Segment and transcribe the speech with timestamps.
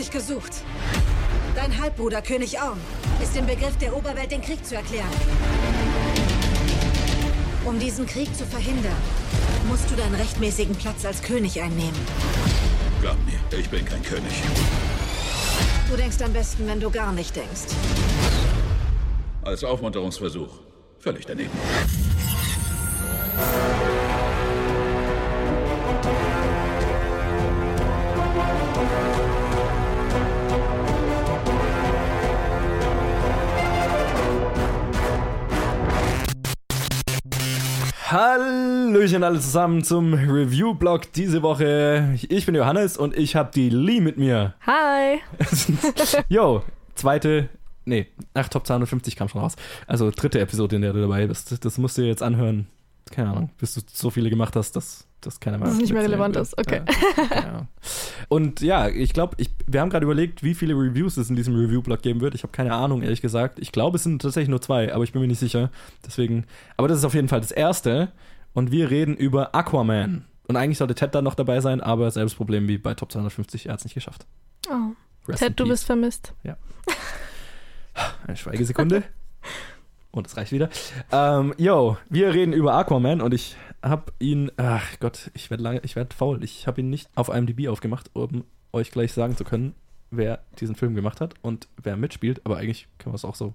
[0.00, 0.62] dich gesucht.
[1.54, 2.78] Dein Halbbruder, König Orm,
[3.22, 5.10] ist im Begriff der Oberwelt den Krieg zu erklären.
[7.66, 8.96] Um diesen Krieg zu verhindern,
[9.68, 12.00] musst du deinen rechtmäßigen Platz als König einnehmen.
[13.02, 14.32] Glaub mir, ich bin kein König.
[15.90, 17.74] Du denkst am besten, wenn du gar nicht denkst.
[19.42, 20.60] Als Aufmunterungsversuch.
[20.98, 21.50] Völlig daneben.
[39.20, 42.16] Hallöchen alle zusammen zum Review-Blog diese Woche.
[42.28, 44.54] Ich bin Johannes und ich habe die Lee mit mir.
[44.66, 45.18] Hi.
[46.28, 46.62] Jo,
[46.94, 47.48] zweite,
[47.84, 49.56] nee, ach, Top 250 kam schon raus.
[49.86, 51.64] Also dritte Episode, in der du dabei bist.
[51.64, 52.66] Das musst du dir jetzt anhören.
[53.10, 55.92] Keine Ahnung, bis du so viele gemacht hast, dass das keiner mehr Dass es nicht
[55.92, 56.80] mehr relevant ist, okay.
[57.30, 57.66] Ja.
[58.28, 61.56] Und ja, ich glaube, ich, wir haben gerade überlegt, wie viele Reviews es in diesem
[61.56, 62.34] Review-Blog geben wird.
[62.34, 63.58] Ich habe keine Ahnung, ehrlich gesagt.
[63.58, 65.70] Ich glaube, es sind tatsächlich nur zwei, aber ich bin mir nicht sicher.
[66.06, 66.44] Deswegen,
[66.76, 68.12] aber das ist auf jeden Fall das erste.
[68.52, 70.24] Und wir reden über Aquaman.
[70.48, 73.66] Und eigentlich sollte Ted dann noch dabei sein, aber selbes Problem wie bei Top 250,
[73.66, 74.26] er hat es nicht geschafft.
[74.68, 74.94] Oh.
[75.28, 76.34] Rest Ted, du bist vermisst.
[78.26, 79.04] Eine Schweigesekunde.
[80.10, 80.68] Und es reicht wieder.
[81.12, 85.80] Ähm, yo, wir reden über Aquaman und ich habe ihn, ach Gott, ich werde lange,
[85.84, 86.42] ich werde faul.
[86.42, 89.74] Ich habe ihn nicht auf IMDb aufgemacht, um euch gleich sagen zu können,
[90.10, 92.40] wer diesen Film gemacht hat und wer mitspielt.
[92.44, 93.54] Aber eigentlich können wir es auch so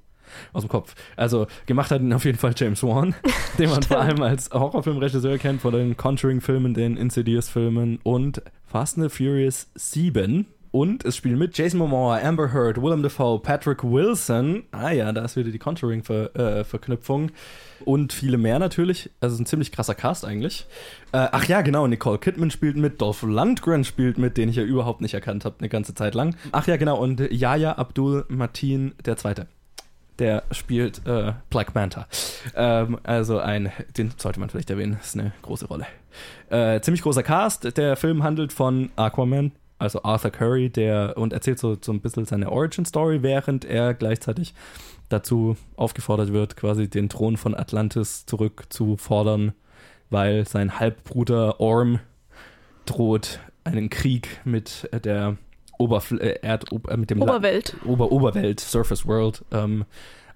[0.53, 0.95] aus dem Kopf.
[1.15, 3.15] Also gemacht hat ihn auf jeden Fall James Wan,
[3.57, 9.09] den man vor allem als Horrorfilmregisseur kennt, von den Conjuring-Filmen, den Insidious-Filmen und Fast and
[9.09, 10.45] the Furious 7.
[10.75, 14.63] Und es spielen mit Jason Momoa, Amber Heard, Willem Dafoe, Patrick Wilson.
[14.71, 17.31] Ah ja, da ist wieder die Conjuring-Verknüpfung.
[17.85, 19.09] und viele mehr natürlich.
[19.21, 20.65] Also ein ziemlich krasser Cast eigentlich.
[21.13, 24.63] Äh, ach ja, genau, Nicole Kidman spielt mit, Dolph Lundgren spielt mit, den ich ja
[24.63, 26.35] überhaupt nicht erkannt habe eine ganze Zeit lang.
[26.51, 29.47] Ach ja, genau, und Yahya Abdul Mateen der Zweite.
[30.19, 32.07] Der spielt äh, Black Manta.
[32.55, 35.85] Ähm, also ein, den sollte man vielleicht erwähnen, ist eine große Rolle.
[36.49, 37.77] Äh, ziemlich großer Cast.
[37.77, 42.25] Der Film handelt von Aquaman, also Arthur Curry, der und erzählt so, so ein bisschen
[42.25, 44.53] seine Origin-Story, während er gleichzeitig
[45.09, 49.53] dazu aufgefordert wird, quasi den Thron von Atlantis zurückzufordern,
[50.09, 51.99] weil sein Halbbruder Orm
[52.85, 55.37] droht, einen Krieg mit der
[55.77, 57.75] Oberfl äh, Erd äh, mit dem La- Oberwelt.
[57.85, 59.85] Ober Oberwelt, Surface World ähm,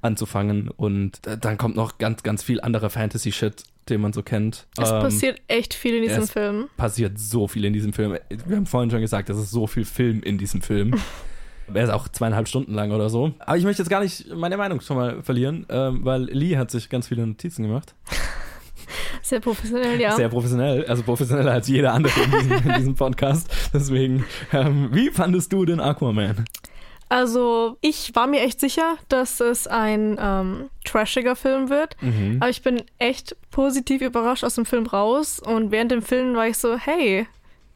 [0.02, 4.66] anzufangen und äh, dann kommt noch ganz, ganz viel anderer Fantasy-Shit, den man so kennt.
[4.82, 6.70] Es Ähm, passiert echt viel in diesem es- Film.
[6.78, 8.18] passiert so viel in diesem Film.
[8.46, 10.94] Wir haben vorhin schon gesagt, es ist so viel Film in diesem Film.
[11.72, 13.32] Er ist auch zweieinhalb Stunden lang oder so.
[13.38, 16.72] Aber ich möchte jetzt gar nicht meine Meinung schon mal verlieren, ähm, weil Lee hat
[16.72, 17.94] sich ganz viele Notizen gemacht.
[19.22, 20.16] Sehr professionell, ja.
[20.16, 23.50] Sehr professionell, also professioneller als jeder andere in diesem, in diesem Podcast.
[23.74, 26.46] Deswegen, ähm, wie fandest du den Aquaman?
[27.12, 31.96] Also, ich war mir echt sicher, dass es ein ähm, trashiger Film wird.
[32.02, 32.38] Mhm.
[32.40, 35.40] Aber ich bin echt positiv überrascht aus dem Film raus.
[35.40, 37.28] Und während dem Film war ich so, hey,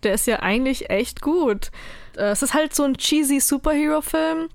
[0.03, 1.71] der ist ja eigentlich echt gut.
[2.15, 4.49] Äh, Es ist halt so ein cheesy Superhero-Film.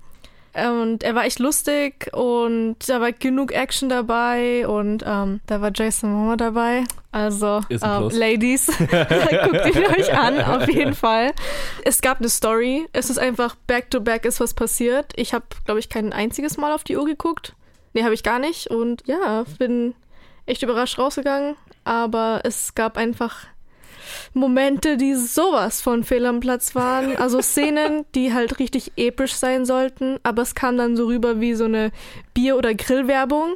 [0.67, 5.71] Und er war echt lustig und da war genug Action dabei und ähm, da war
[5.73, 6.83] Jason Momoa dabei.
[7.11, 8.09] Also, ähm.
[8.11, 11.33] Ladies, guckt ihn euch an, auf jeden Fall.
[11.83, 12.87] Es gab eine Story.
[12.93, 15.13] Es ist einfach back-to-back ist was passiert.
[15.15, 17.55] Ich habe, glaube ich, kein einziges Mal auf die Uhr geguckt.
[17.93, 18.67] Nee, habe ich gar nicht.
[18.67, 19.95] Und ja, bin
[20.45, 21.55] echt überrascht rausgegangen.
[21.83, 23.47] Aber es gab einfach
[24.33, 27.15] Momente, die sowas von fehl am Platz waren.
[27.17, 30.19] Also Szenen, die halt richtig episch sein sollten.
[30.23, 31.91] Aber es kam dann so rüber wie so eine
[32.33, 33.55] Bier- oder Grillwerbung,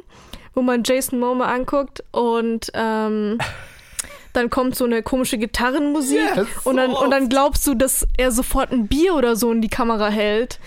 [0.54, 3.38] wo man Jason Momoa anguckt und ähm,
[4.32, 8.06] dann kommt so eine komische Gitarrenmusik Yes, und, dann, so und dann glaubst du, dass
[8.16, 10.58] er sofort ein Bier oder so in die Kamera hält.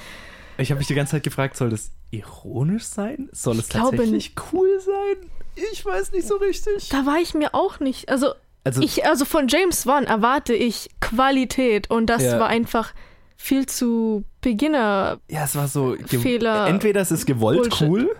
[0.57, 3.29] Ich habe mich die ganze Zeit gefragt, soll das ironisch sein?
[3.31, 5.29] Soll es glaube tatsächlich cool sein?
[5.71, 6.89] Ich weiß nicht so richtig.
[6.89, 8.09] Da war ich mir auch nicht.
[8.09, 8.33] Also,
[8.67, 12.39] Also, ich, also von James Wan erwarte ich Qualität und das Ja.
[12.39, 12.93] war einfach
[13.35, 15.19] viel zu Beginner.
[15.29, 15.95] ja, es war so.
[16.07, 16.67] Fehler.
[16.67, 17.87] Entweder es ist gewollt Bullshit.
[17.87, 18.15] cool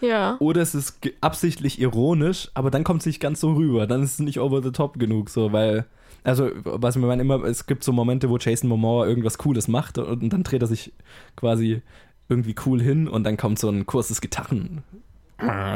[0.00, 0.36] Ja.
[0.40, 3.86] oder es ist absichtlich ironisch, aber dann kommt es nicht ganz so rüber.
[3.86, 5.84] Dann ist es nicht over the top genug, so, weil.
[6.24, 10.28] Also, was man immer, es gibt so Momente, wo Jason Momoa irgendwas Cooles macht und
[10.32, 10.92] dann dreht er sich
[11.36, 11.82] quasi
[12.28, 14.82] irgendwie cool hin und dann kommt so ein kurzes Gitarren.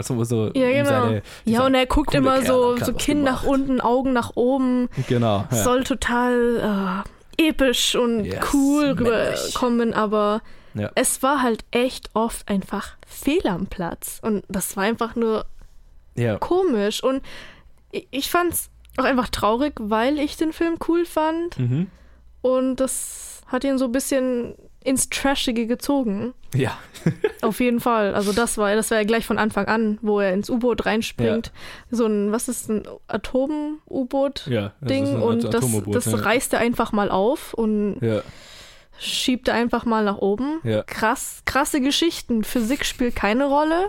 [0.02, 0.88] So, so Ja, genau.
[0.88, 4.88] seine- ja, und er guckt immer Kerl so, so Kinn nach unten, Augen nach oben.
[5.08, 5.44] Genau.
[5.50, 5.56] Ja.
[5.56, 7.04] Soll total
[7.38, 10.40] äh, episch und Yes, cool rüberkommen, aber
[10.74, 10.90] Ja.
[10.94, 14.18] es war halt echt oft einfach fehl am Platz.
[14.22, 15.44] Und das war einfach nur
[16.16, 16.38] ja.
[16.38, 17.02] komisch.
[17.02, 17.22] Und
[17.92, 21.58] ich, ich fand's auch einfach traurig, weil ich den Film cool fand.
[21.58, 21.88] Mhm.
[22.42, 26.32] Und das hat ihn so ein bisschen ins Trashige gezogen.
[26.54, 26.78] Ja.
[27.42, 28.14] Auf jeden Fall.
[28.14, 31.52] Also das war, das war ja gleich von Anfang an, wo er ins U-Boot reinspringt.
[31.90, 34.46] So ein, was ist ein Atom-U-Boot?
[34.46, 34.72] Ja.
[34.80, 36.18] das und das, das ja.
[36.18, 38.22] reißt er einfach mal auf und Ja,
[38.98, 40.60] schiebt er einfach mal nach oben.
[40.64, 40.82] ja.
[40.82, 42.44] Krass, krasse Geschichten.
[42.44, 43.88] Physik spielt keine Rolle,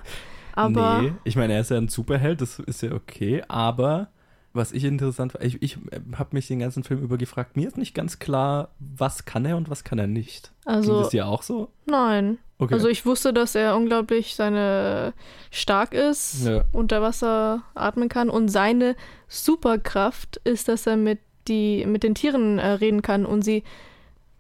[0.53, 4.09] aber nee, ich meine, er ist ja ein Superheld, das ist ja okay, aber
[4.53, 5.77] was ich interessant war, ich, ich
[6.17, 9.57] habe mich den ganzen Film über gefragt, mir ist nicht ganz klar, was kann er
[9.57, 10.51] und was kann er nicht.
[10.65, 11.69] Ging also das dir auch so?
[11.85, 12.37] nein.
[12.57, 12.75] Okay.
[12.75, 15.13] Also ich wusste, dass er unglaublich seine
[15.49, 16.63] stark ist, Ja.
[16.71, 18.95] unter Wasser atmen kann und seine
[19.27, 21.17] Superkraft ist, dass er mit
[21.47, 23.63] die mit den Tieren äh, reden kann und sie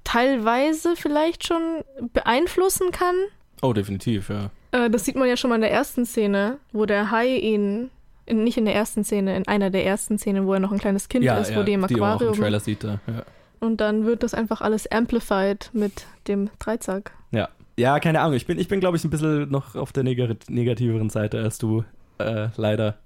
[0.03, 3.15] teilweise vielleicht schon beeinflussen kann.
[3.63, 4.51] oh, definitiv, ja.
[4.71, 7.89] Äh, das sieht man ja schon mal in der ersten Szene, wo der Hai ihn
[8.25, 10.79] in, nicht in der ersten Szene, in einer der ersten Szenen, wo er noch ein
[10.79, 12.83] kleines Kind ja, ist, ja, wo die im die man auch im Aquarium Trailer sieht
[12.83, 12.99] da.
[13.07, 13.23] Ja.
[13.59, 17.13] und dann wird das einfach alles amplified mit dem Dreizack.
[17.31, 17.49] Ja.
[17.77, 18.35] ja, keine Ahnung.
[18.35, 21.57] Ich bin, ich bin glaube ich, ein bisschen noch auf der neg negativeren Seite als
[21.57, 21.83] du,
[22.19, 22.97] äh, leider.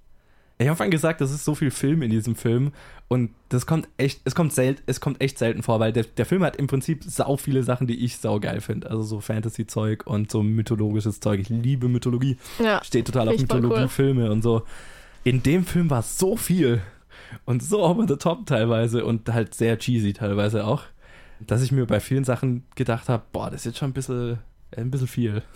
[0.58, 2.72] Ich habe vorhin gesagt, das ist so viel Film in diesem Film
[3.10, 6.26] und das kommt echt, es kommt selten, es kommt echt selten vor, weil der, der
[6.26, 8.90] Film hat im Prinzip sau viele Sachen, die ich sau geil finde.
[8.90, 11.42] Also so Fantasy-Zeug und so mythologisches Zeug.
[11.42, 12.38] Ich liebe Mythologie.
[12.64, 13.62] Ja, Steht total auf voll cool.
[13.62, 14.64] Mythologie-Filme und so.
[15.26, 16.84] In dem Film war so viel
[17.46, 20.84] und so over the top teilweise und halt sehr cheesy teilweise auch,
[21.40, 24.38] dass ich mir bei vielen Sachen gedacht habe, boah, das ist jetzt schon ein bisschen,
[24.78, 25.42] ein bisschen viel.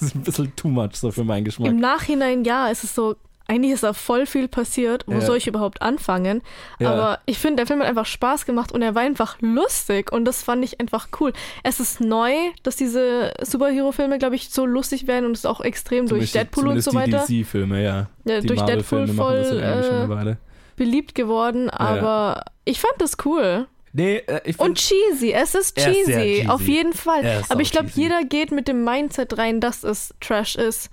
[0.00, 1.70] Das ist ein bisschen too much so für meinen Geschmack.
[1.70, 3.14] Im Nachhinein, ja, es ist so,
[3.46, 5.04] eigentlich ist da voll viel passiert.
[5.06, 5.20] Wo Ja.
[5.20, 6.42] soll ich überhaupt anfangen?
[6.78, 6.90] Ja.
[6.92, 10.24] Aber ich finde, der Film hat einfach Spaß gemacht und er war einfach lustig und
[10.24, 11.32] das fand ich einfach cool.
[11.62, 12.32] Es ist neu,
[12.62, 16.34] dass diese Superhero-Filme, glaube ich, so lustig werden und es ist auch extrem durch Zumindest-
[16.34, 18.06] Deadpool und so weiter Die DC-Filme, ja.
[18.24, 20.36] Ja, die durch Deadpool voll, äh,
[20.76, 23.66] beliebt geworden, aber ich fand das cool.
[23.92, 26.46] Nee, äh, ich Und cheesy, es ist cheesy, cheesy.
[26.48, 27.24] auf jeden Fall.
[27.24, 30.90] Er Aber ich glaube, jeder geht mit dem Mindset rein, dass es Trash ist.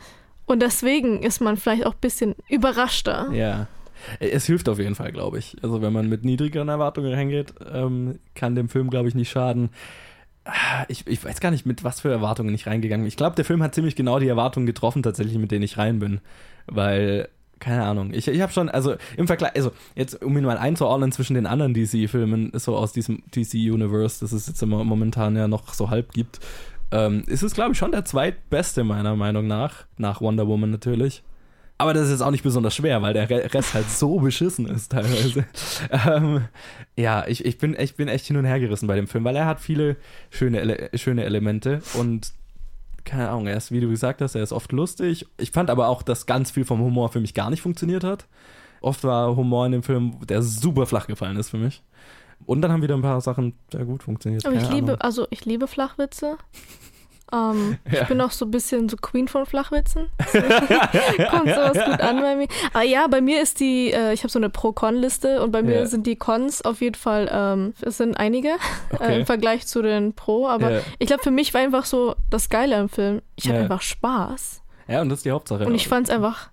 [0.51, 3.30] Und deswegen ist man vielleicht auch ein bisschen überraschter.
[3.31, 3.68] ja.
[4.19, 5.56] Es hilft auf jeden Fall, glaube ich.
[5.62, 9.69] Also wenn man mit niedrigeren Erwartungen reingeht, ähm, kann dem Film, glaube ich, nicht schaden.
[10.88, 13.07] Ich, ich weiß gar nicht, mit was für Erwartungen ich reingegangen bin.
[13.07, 16.00] Ich glaube, der Film hat ziemlich genau die Erwartungen getroffen, tatsächlich, mit denen ich rein
[16.00, 16.19] bin.
[16.65, 20.57] Weil, keine Ahnung, ich, ich habe schon, also im Vergleich, also jetzt, um ihn mal
[20.57, 25.74] einzuordnen zwischen den anderen DC-Filmen, so aus diesem DC-Universe, das es jetzt momentan ja noch
[25.75, 26.39] so halb gibt,
[26.91, 29.85] ähm, ist es, glaube ich, schon der zweitbeste, meiner Meinung nach.
[29.97, 31.23] Nach Wonder Woman natürlich.
[31.77, 34.67] Aber das ist jetzt auch nicht besonders schwer, weil der Re- Rest halt so beschissen
[34.67, 35.45] ist teilweise.
[36.05, 36.45] ähm,
[36.95, 39.35] ja, ich, ich, bin, ich bin echt hin und her gerissen bei dem Film, weil
[39.35, 39.95] er hat viele
[40.29, 42.33] schöne, Ele schöne Elemente und
[43.03, 45.25] keine Ahnung, er ist, wie du gesagt hast, er ist oft lustig.
[45.39, 48.27] Ich fand aber auch, dass ganz viel vom Humor für mich gar nicht funktioniert hat.
[48.81, 51.81] Oft war Humor in dem Film, der super flach gefallen ist für mich.
[52.45, 54.45] Und dann haben wieder ein paar Sachen sehr gut funktioniert.
[54.45, 55.01] Aber ich Keine liebe, Ahnung.
[55.01, 56.38] also ich liebe Flachwitze.
[57.33, 58.01] Ähm, Ja.
[58.01, 60.09] Ich bin auch so ein bisschen so Queen von Flachwitzen.
[61.29, 62.47] Kommt sowas gut an bei mir.
[62.73, 65.75] Aber ja, bei mir ist die, äh, ich habe so eine Pro-Con-Liste und bei mir
[65.79, 65.85] Ja.
[65.85, 69.19] sind die Cons auf jeden Fall, ähm, es sind einige äh, Okay.
[69.21, 70.45] im Vergleich zu den Pro.
[70.49, 70.79] Aber Ja.
[70.99, 73.21] ich glaube, für mich war einfach so das Geile am Film.
[73.38, 73.63] Ich hatte Ja.
[73.63, 74.61] einfach Spaß.
[74.89, 75.65] Ja, und das ist die Hauptsache.
[75.65, 76.49] Und ich fand es einfach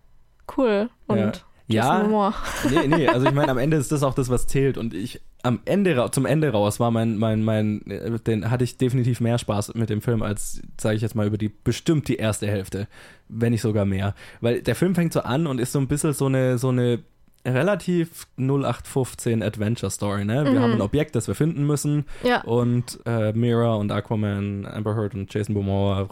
[0.56, 0.90] cool.
[1.08, 1.32] Und Ja.
[1.70, 2.32] Ja,
[2.70, 4.78] nee, nee, also ich meine, am Ende ist das auch das, was zählt.
[4.78, 8.76] Und ich, am Ende, zum Ende raus war mein, mein, mein, äh, den hatte ich
[8.76, 12.16] definitiv mehr Spaß mit dem Film als, sage ich jetzt mal, über die, bestimmt die
[12.16, 12.88] erste Hälfte.
[13.28, 14.14] Wenn nicht sogar mehr.
[14.40, 17.00] Weil der Film fängt so an und ist so ein bisschen so eine, so eine
[17.46, 20.44] relativ 0815 Adventure Story, ne?
[20.44, 20.58] Wir Mhm.
[20.58, 22.04] haben ein Objekt, das wir finden müssen.
[22.24, 22.42] Ja.
[22.42, 26.08] Und äh, Mira und Aquaman, Amber Heard und Jason Momoa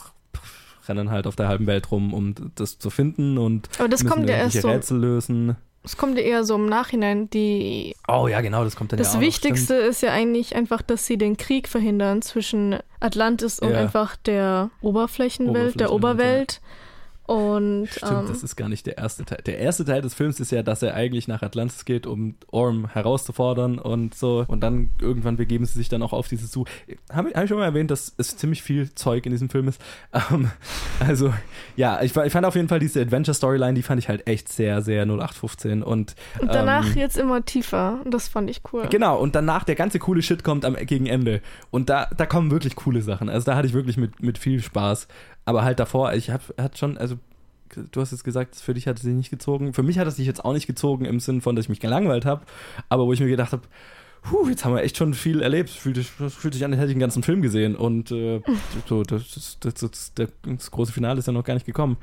[0.88, 4.14] rennen halt auf der halben Welt rum, um das zu finden und Aber das müssen
[4.14, 5.56] kommt ja erst irgendwelche so, Rätsel lösen.
[5.86, 7.30] Es kommt ja eher so im Nachhinein.
[7.30, 10.54] Die Oh ja, genau, das kommt dann Das ja auch noch, Wichtigste ist ja eigentlich
[10.54, 13.78] einfach, dass sie den Krieg verhindern zwischen Atlantis und Ja.
[13.78, 16.60] einfach der Oberflächenwelt, der Oberflächenwelt, Oberwelt.
[17.26, 19.40] Und Stimmt, ähm, das ist gar nicht der erste Teil.
[19.44, 22.88] Der erste Teil des Films ist ja, dass er eigentlich nach Atlantis geht, um Orm
[22.88, 24.44] herauszufordern und so.
[24.46, 26.70] Und dann irgendwann begeben sie sich dann auch auf diese Suche.
[27.12, 29.80] Habe hab ich schon mal erwähnt, dass es ziemlich viel Zeug in diesem Film ist.
[30.30, 30.50] Ähm,
[30.98, 31.32] also,
[31.76, 34.80] ja, ich, ich fand auf jeden Fall diese Adventure-Storyline, die fand ich halt echt sehr,
[34.80, 35.82] sehr 0815.
[35.82, 38.00] Und, und danach ähm, jetzt immer tiefer.
[38.02, 38.86] Und Das fand ich cool.
[38.88, 41.42] Genau, und danach der ganze coole Shit kommt am, gegen Ende.
[41.70, 43.28] Und da, da kommen wirklich coole Sachen.
[43.28, 45.06] Also da hatte ich wirklich mit, mit viel Spaß.
[45.46, 47.16] Aber halt davor, ich hab, hat schon, also
[47.90, 49.72] du hast jetzt gesagt, für dich hat es sich nicht gezogen.
[49.72, 51.80] Für mich hat es sich jetzt auch nicht gezogen im Sinn von, dass ich mich
[51.80, 52.44] gelangweilt habe.
[52.88, 53.62] Aber wo ich mir gedacht habe,
[54.28, 55.70] Puh, jetzt haben wir echt schon viel erlebt.
[55.70, 57.76] Fühlt, fühlt sich an, als hätte ich den ganzen Film gesehen.
[57.76, 58.42] Und äh,
[58.88, 61.96] so, das, das, das, das große Finale ist ja noch gar nicht gekommen.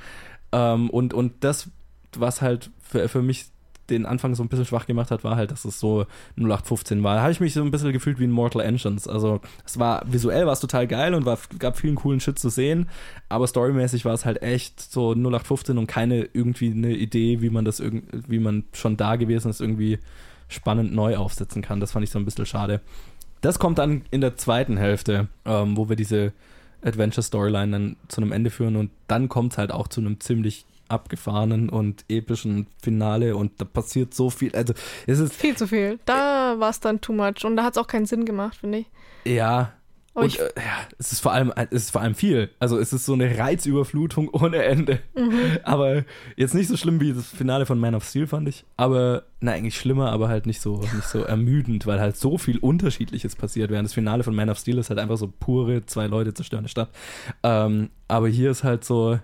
[0.53, 1.69] Ähm, und, und das,
[2.15, 3.47] was halt für, für mich
[3.93, 6.05] den Anfang so ein bisschen schwach gemacht hat, war halt, dass es so
[6.37, 7.15] 0815 war.
[7.15, 9.07] Da habe ich mich so ein bisschen gefühlt wie in Mortal Engines.
[9.07, 12.49] Also es war visuell war es total geil und war, gab vielen coolen Shit zu
[12.49, 12.89] sehen,
[13.29, 17.65] aber storymäßig war es halt echt so 0815 und keine irgendwie eine Idee, wie man
[17.65, 19.99] das irgendwie, wie man schon da gewesen ist, irgendwie
[20.47, 21.79] spannend neu aufsetzen kann.
[21.79, 22.81] Das fand ich so ein bisschen schade.
[23.41, 26.31] Das kommt dann in der zweiten Hälfte, ähm, wo wir diese
[26.83, 30.65] Adventure-Storyline dann zu einem Ende führen und dann kommt es halt auch zu einem ziemlich
[30.93, 34.55] abgefahrenen und epischen Finale und da passiert so viel.
[34.55, 34.73] Also
[35.07, 35.99] es ist Viel zu viel.
[36.05, 38.79] Da war es dann too much und da hat es auch keinen Sinn gemacht, finde
[38.79, 38.87] ich.
[39.25, 39.73] ja.
[40.15, 42.51] Aber und ich, äh, ja, es ist vor allem, es ist vor allem viel.
[42.59, 44.99] Also es ist so eine Reizüberflutung ohne Ende.
[45.15, 45.57] Mhm.
[45.63, 46.03] Aber
[46.35, 48.63] jetzt nicht so schlimm wie das Finale von Man of Steel, fand ich.
[48.77, 52.59] Aber, na, eigentlich schlimmer, aber halt nicht so, nicht so ermüdend, weil halt so viel
[52.59, 53.71] Unterschiedliches passiert.
[53.71, 56.59] Während das Finale von Man of Steel ist halt einfach so pure, zwei Leute zerstören
[56.59, 56.89] eine Stadt.
[57.41, 59.19] Ähm, aber hier ist halt so,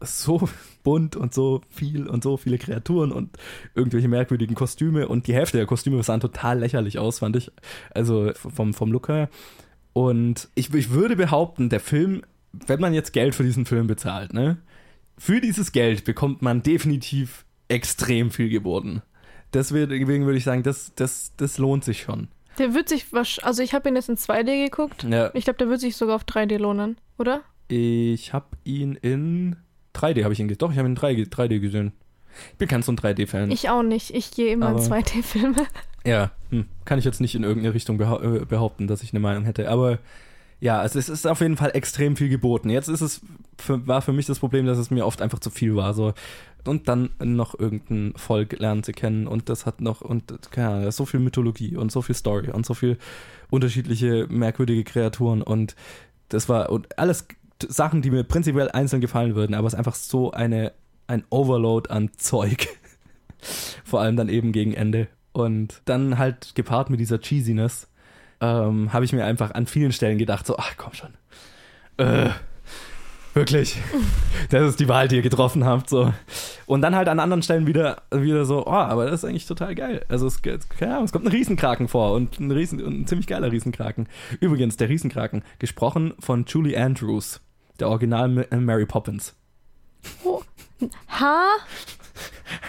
[0.00, 0.48] so
[0.82, 3.36] bunt und so viel und so viele Kreaturen und
[3.74, 7.50] irgendwelche merkwürdigen Kostüme und die Hälfte der Kostüme sahen total lächerlich aus, fand ich.
[7.94, 9.28] Also vom, vom Look her.
[9.92, 14.32] Und ich, ich würde behaupten, der Film, wenn man jetzt Geld für diesen Film bezahlt,
[14.32, 14.58] ne,
[15.18, 19.02] für dieses Geld bekommt man definitiv extrem viel geboten.
[19.52, 22.28] Deswegen würde ich sagen, das, das, das lohnt sich schon.
[22.58, 25.02] der wird sich, wahrsch- also ich habe ihn jetzt in 2D geguckt.
[25.02, 27.42] Ja, Ich glaube, der wird sich sogar auf 3D lohnen, oder?
[27.72, 29.54] ich habe ihn in
[29.94, 30.58] 3D, habe ich ihn gesehen.
[30.58, 31.92] Doch, ich habe ihn in 3D, 3D gesehen.
[32.52, 33.50] Ich bin kein so ein 3D-Fan.
[33.50, 34.14] Ich auch nicht.
[34.14, 35.66] Ich gehe immer in Aber- 2D-Filme.
[36.04, 39.44] Ja, hm, kann ich jetzt nicht in irgendeine Richtung äh, behaupten, dass ich eine Meinung
[39.44, 39.68] hätte.
[39.68, 39.98] Aber
[40.60, 42.70] ja, also es ist auf jeden Fall extrem viel geboten.
[42.70, 43.20] Jetzt ist es
[43.58, 45.92] für, war für mich das Problem, dass es mir oft einfach zu viel war.
[45.92, 46.14] So
[46.66, 50.90] und dann noch irgendein Volk lernen zu kennen und das hat noch und keine Ahnung,
[50.90, 52.98] so viel Mythologie und so viel Story und so viel
[53.48, 55.74] unterschiedliche merkwürdige Kreaturen und
[56.28, 57.26] das war und alles
[57.68, 60.72] Sachen, die mir prinzipiell einzeln gefallen würden, aber es ist einfach so eine
[61.10, 62.68] ein Overload an Zeug.
[63.84, 65.08] Vor allem dann eben gegen Ende.
[65.32, 67.88] Und dann halt gepaart mit dieser Cheesiness,
[68.40, 71.10] ähm, habe ich mir einfach an vielen Stellen gedacht, so, ach komm schon.
[71.98, 72.30] Äh,
[73.34, 73.76] wirklich.
[74.48, 75.88] Das ist die Wahl, die ihr getroffen habt.
[75.88, 76.12] So.
[76.66, 79.76] Und dann halt an anderen Stellen wieder, wieder so, oh, aber das ist eigentlich total
[79.76, 80.04] geil.
[80.08, 83.28] Also es, keine Ahnung, es kommt ein Riesenkraken vor und ein, Riesen, und ein ziemlich
[83.28, 84.08] geiler Riesenkraken.
[84.40, 87.40] Übrigens, der Riesenkraken, gesprochen von Julie Andrews,
[87.80, 89.34] der Original Ma- Mary Poppins.
[91.08, 91.46] Ha?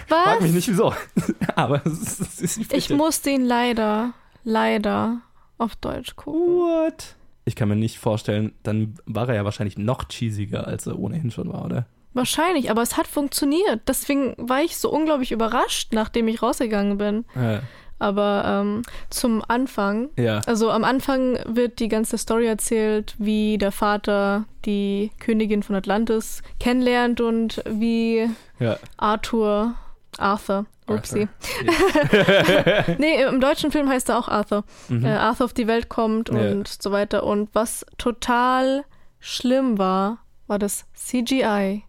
[0.07, 0.41] Frag Was?
[0.41, 0.93] mich nicht wieso.
[1.55, 4.13] aber es ist, es ist Ich musste ihn leider,
[4.43, 5.21] leider
[5.57, 6.41] auf Deutsch gucken.
[6.41, 7.15] What?
[7.45, 11.31] Ich kann mir nicht vorstellen, dann war er ja wahrscheinlich noch cheesiger, als er ohnehin
[11.31, 11.85] schon war, oder?
[12.13, 13.81] Wahrscheinlich, aber es hat funktioniert.
[13.87, 17.25] Deswegen war ich so unglaublich überrascht, nachdem ich rausgegangen bin.
[17.35, 17.61] Ja.
[18.01, 18.81] Aber ähm,
[19.11, 20.41] zum Anfang, Ja.
[20.47, 26.41] also am Anfang wird die ganze Story erzählt, wie der Vater die Königin von Atlantis
[26.59, 28.27] kennenlernt und wie
[28.59, 28.77] ja.
[28.97, 29.75] Arthur,
[30.17, 31.27] Arthur, upsie.
[31.67, 32.95] Arthur.
[32.97, 34.63] nee, im deutschen Film heißt er auch Arthur.
[34.89, 35.05] Mhm.
[35.05, 36.51] Äh, Arthur auf die Welt kommt Ja.
[36.51, 37.23] und so weiter.
[37.23, 38.83] Und was total
[39.19, 40.17] schlimm war,
[40.47, 41.83] war das CGI.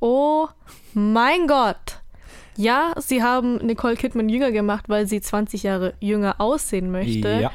[0.00, 0.46] Oh
[0.92, 2.00] mein Gott.
[2.56, 7.28] Ja, sie haben Nicole Kidman jünger gemacht, weil sie 20 Jahre jünger aussehen möchte.
[7.40, 7.52] Ja.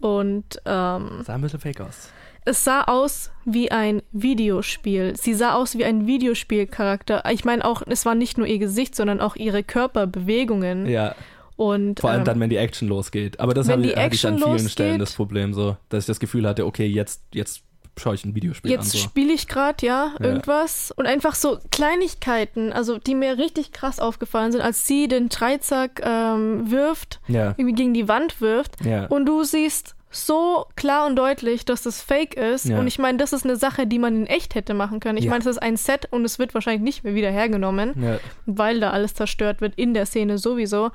[0.00, 2.10] Und ähm, Sah ein bisschen fake aus.
[2.44, 5.16] es sah aus wie ein Videospiel.
[5.16, 7.24] Sie sah aus wie ein Videospielcharakter.
[7.30, 10.86] Ich meine auch, es war nicht nur ihr Gesicht, sondern auch ihre Körperbewegungen.
[10.86, 11.14] Ja.
[11.56, 13.40] Und Vor allem ähm, dann, wenn die Action losgeht.
[13.40, 16.46] Aber das hatte, ich an vielen Stellen losgeht- das Problem so, dass ich das Gefühl
[16.46, 17.62] hatte, okay, jetzt, jetzt
[17.98, 18.98] schaue ich ein Videospiel Jetzt an.
[19.00, 19.04] So.
[19.08, 20.24] spiele ich gerade, ja, Ja.
[20.26, 20.92] irgendwas.
[20.96, 26.00] Und einfach so Kleinigkeiten, also die mir richtig krass aufgefallen sind, als sie den Dreizack
[26.04, 27.54] ähm, wirft, Ja.
[27.56, 28.84] irgendwie gegen die Wand wirft.
[28.84, 29.06] Ja.
[29.06, 32.70] Und du siehst so klar und deutlich, dass das fake ist.
[32.70, 35.18] Und ich meine, das ist eine Sache, die man in echt hätte machen können.
[35.18, 38.80] Ich meine, es ist ein Set und es wird wahrscheinlich nicht mehr wieder hergenommen, weil
[38.80, 40.90] da alles zerstört wird in der Szene sowieso.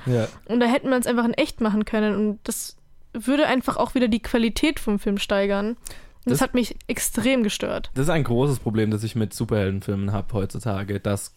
[0.45, 2.15] Und da hätten wir es einfach in echt machen können.
[2.15, 2.77] Und das
[3.13, 5.77] würde einfach auch wieder die Qualität vom Film steigern.
[6.25, 7.89] Das, Das- hat mich extrem gestört.
[7.95, 11.33] Das ist ein großes Problem, das ich mit Superheldenfilmen habe heutzutage, dass,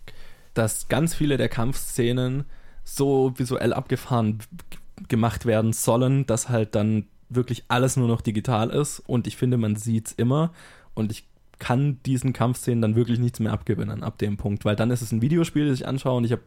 [0.55, 2.45] dass ganz viele der Kampfszenen
[2.85, 4.39] so visuell abgefahren
[5.09, 9.01] gemacht werden sollen, dass halt dann wirklich alles nur noch digital ist.
[9.01, 10.53] Und ich finde, man sieht's immer.
[10.93, 11.27] Und ich
[11.59, 15.13] kann diesen Kampfszenen dann wirklich nichts mehr abgewinnen ab dem Punkt, weil dann ist es
[15.13, 16.43] ein Videospiel, das ich anschaue und ich habe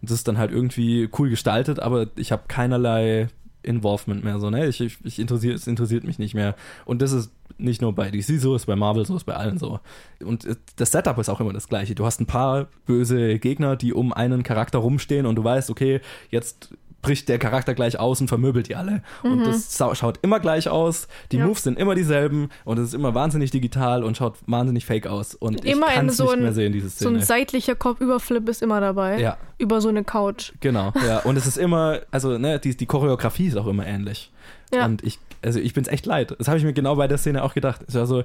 [0.00, 3.26] das ist dann halt irgendwie cool gestaltet, aber ich habe keinerlei
[3.62, 4.66] Involvement mehr so, ne?
[4.68, 6.54] Ich, ich, ich interessiert, es interessiert mich nicht mehr.
[6.84, 9.58] Und das ist nicht nur bei DC so, ist bei Marvel so, ist bei allen
[9.58, 9.80] so.
[10.24, 11.94] Und äh, das Setup ist auch immer das gleiche.
[11.94, 16.00] Du hast ein paar böse Gegner, die um einen Charakter rumstehen und du weißt, okay,
[16.30, 16.70] jetzt
[17.00, 19.02] bricht der Charakter gleich aus und vermöbelt die alle.
[19.22, 21.40] Und das schaut immer gleich aus, die Mhm.
[21.42, 21.46] Ja.
[21.46, 25.34] Moves sind immer dieselben und es ist immer wahnsinnig digital und schaut wahnsinnig fake aus.
[25.36, 27.24] Und ich Immer kann in es so nicht ein- mehr sehen, diese So ein Szene.
[27.24, 29.20] seitlicher Kopfüberflip ist immer dabei.
[29.20, 30.52] ja, Über so eine Couch.
[30.60, 30.92] genau.
[31.06, 31.20] Ja.
[31.20, 34.32] Und es ist immer, also ne, die, die Choreografie ist auch immer ähnlich.
[34.74, 34.84] Ja.
[34.84, 36.34] Und ich, also ich bin's echt leid.
[36.36, 37.82] Das habe ich mir genau bei der Szene auch gedacht.
[37.86, 38.24] Es war so,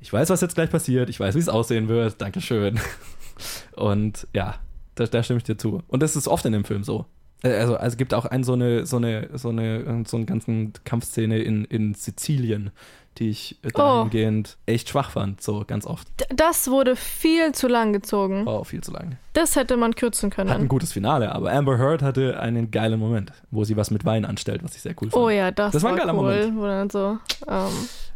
[0.00, 2.80] ich weiß, was jetzt gleich passiert, ich weiß, wie es aussehen wird, Dankeschön.
[3.76, 4.54] Und ja,
[4.94, 5.82] da, da stimme ich dir zu.
[5.88, 7.06] Und das ist oft in dem Film so.
[7.44, 10.26] Äh, Also, also es gibt auch ein, so eine, so eine, so eine, so eine
[10.26, 12.70] ganzen Kampfszene in, in Sizilien,
[13.18, 16.08] die ich äh, dahingehend echt schwach fand, so ganz oft.
[16.20, 18.42] D das wurde viel zu lang gezogen.
[18.48, 19.18] Oh, viel zu lang.
[19.34, 20.68] Das hätte man kürzen Hat ein können.
[20.68, 24.64] gutes Finale, aber Amber Heard hatte einen geilen Moment, wo sie was mit Wein anstellt,
[24.64, 25.22] was ich sehr cool fand.
[25.22, 26.46] Oh ja, das, Das war war, ein geiler cool.
[26.48, 26.56] Moment.
[26.56, 27.70] Wo dann so ähm,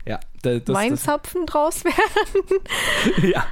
[0.05, 3.45] Ja, da- das, Weinzapfen draus das, ja,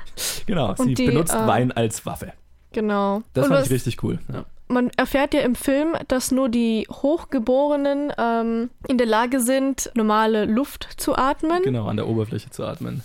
[0.46, 0.74] genau.
[0.74, 2.32] Sie Und die, benutzt äh, Wein als Waffe.
[2.72, 3.22] Genau.
[3.34, 4.18] Das Und fand ich richtig cool.
[4.32, 4.44] Ja.
[4.68, 10.44] Man erfährt ja im Film, dass nur die Hochgeborenen ähm, in der Lage sind, normale
[10.44, 11.62] Luft zu atmen.
[11.62, 13.02] Genau, an der Oberfläche zu atmen.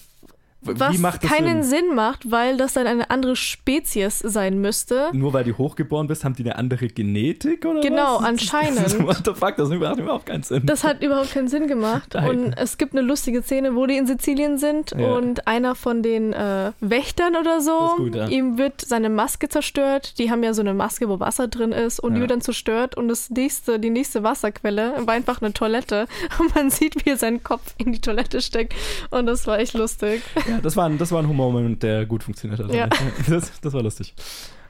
[0.63, 1.95] Was Wie macht das keinen Sinn?
[1.95, 5.09] Macht, weil das dann eine andere Spezies sein müsste.
[5.11, 8.25] Nur weil du hochgeboren bist, haben die eine andere Genetik oder Genau, was?
[8.27, 8.99] anscheinend.
[9.07, 10.63] What the fuck, das macht überhaupt keinen Sinn.
[10.65, 12.11] Das hat überhaupt keinen Sinn gemacht.
[12.13, 12.29] Nein.
[12.29, 15.13] Und es gibt eine lustige Szene, wo die in Sizilien sind Ja.
[15.15, 18.27] und einer von den äh, Wächtern oder so, gut, ja.
[18.27, 20.19] ihm wird seine Maske zerstört.
[20.19, 22.21] Die haben ja so eine Maske, wo Wasser drin ist und die Ja.
[22.21, 26.05] wird dann zerstört und das nächste, die nächste Wasserquelle war einfach eine Toilette
[26.39, 28.73] und man sieht, wie er seinen Kopf in die Toilette steckt
[29.09, 30.21] und das war echt lustig.
[30.51, 32.73] Ja, das war ein, das war ein Humormoment, der gut funktioniert hat.
[32.73, 32.89] Ja.
[33.29, 34.13] Das, das war lustig.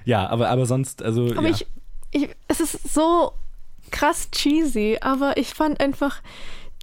[0.06, 1.26] Ja, aber, aber sonst, also.
[1.36, 1.50] Aber ja.
[1.50, 1.68] ich,
[2.12, 3.34] ich, es ist so
[3.92, 6.22] krass cheesy, aber ich fand einfach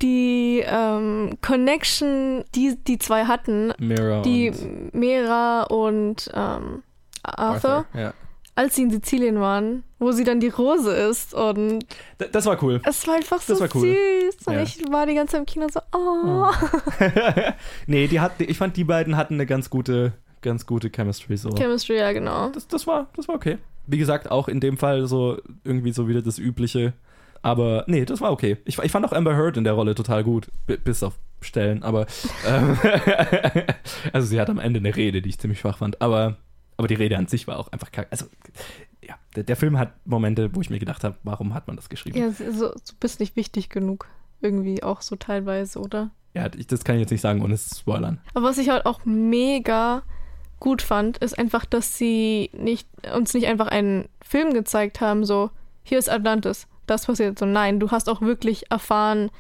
[0.03, 6.83] die ähm, Connection, die die zwei hatten, Mira die und Mera und ähm,
[7.23, 8.15] Arthur, Ja.
[8.59, 11.81] Als sie in Sizilien waren, wo sie dann die Rose ist und
[12.21, 12.81] D- Das war cool.
[12.85, 13.95] es war einfach so Das war cool.
[14.33, 14.63] süß und Ja.
[14.63, 16.47] ich war die ganze Zeit im Kino so, oh.
[17.87, 20.13] nee, die hat, ich fand, die beiden hatten eine ganz gute,
[20.43, 21.37] ganz gute Chemistry.
[21.37, 21.51] So.
[21.51, 22.49] Chemistry, ja genau.
[22.51, 23.59] das, das, war, das war okay.
[23.87, 26.93] Wie gesagt, auch in dem Fall so irgendwie so wieder das Übliche.
[27.41, 28.57] Aber nee, das war okay.
[28.65, 31.85] Ich, ich fand auch Amber Heard in der Rolle total gut, bi- bis auf Stellen.
[31.85, 32.07] Aber
[32.45, 32.77] ähm,
[34.13, 36.03] also sie hat am Ende eine Rede, die ich ziemlich schwach fand.
[36.03, 36.37] Aber,
[36.79, 38.11] aber die Rede an sich war auch einfach kacke.
[38.11, 38.25] Also
[39.03, 41.89] ja, der, der Film hat Momente, wo ich mir gedacht habe, warum hat man das
[41.91, 42.19] geschrieben?
[42.19, 44.07] Ja, so, du bist nicht wichtig genug.
[44.41, 46.11] Irgendwie auch so teilweise, oder?
[46.35, 48.21] Ja, das kann ich jetzt nicht sagen, ohne es zu spoilern.
[48.35, 50.03] Aber was ich halt auch mega
[50.61, 55.51] gut fand, ist einfach, dass sie nicht, uns nicht einfach einen Film gezeigt haben, so,
[55.83, 57.47] hier ist Atlantis, das passiert so.
[57.47, 59.31] Nein, du hast auch wirklich erfahren,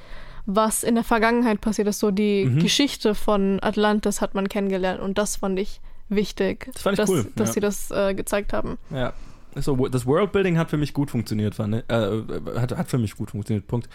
[0.46, 1.98] was in der Vergangenheit passiert ist.
[2.00, 2.58] So die Mhm.
[2.60, 7.10] Geschichte von Atlantis hat man kennengelernt und das fand ich wichtig, Das fand ich dass,
[7.10, 7.52] cool, dass ja.
[7.54, 8.78] sie das äh, gezeigt haben.
[8.90, 9.12] Ja.
[9.54, 11.82] So, das Worldbuilding hat für mich gut funktioniert, fand ich.
[11.88, 12.22] Äh,
[12.56, 13.88] hat, hat für mich gut funktioniert, Punkt.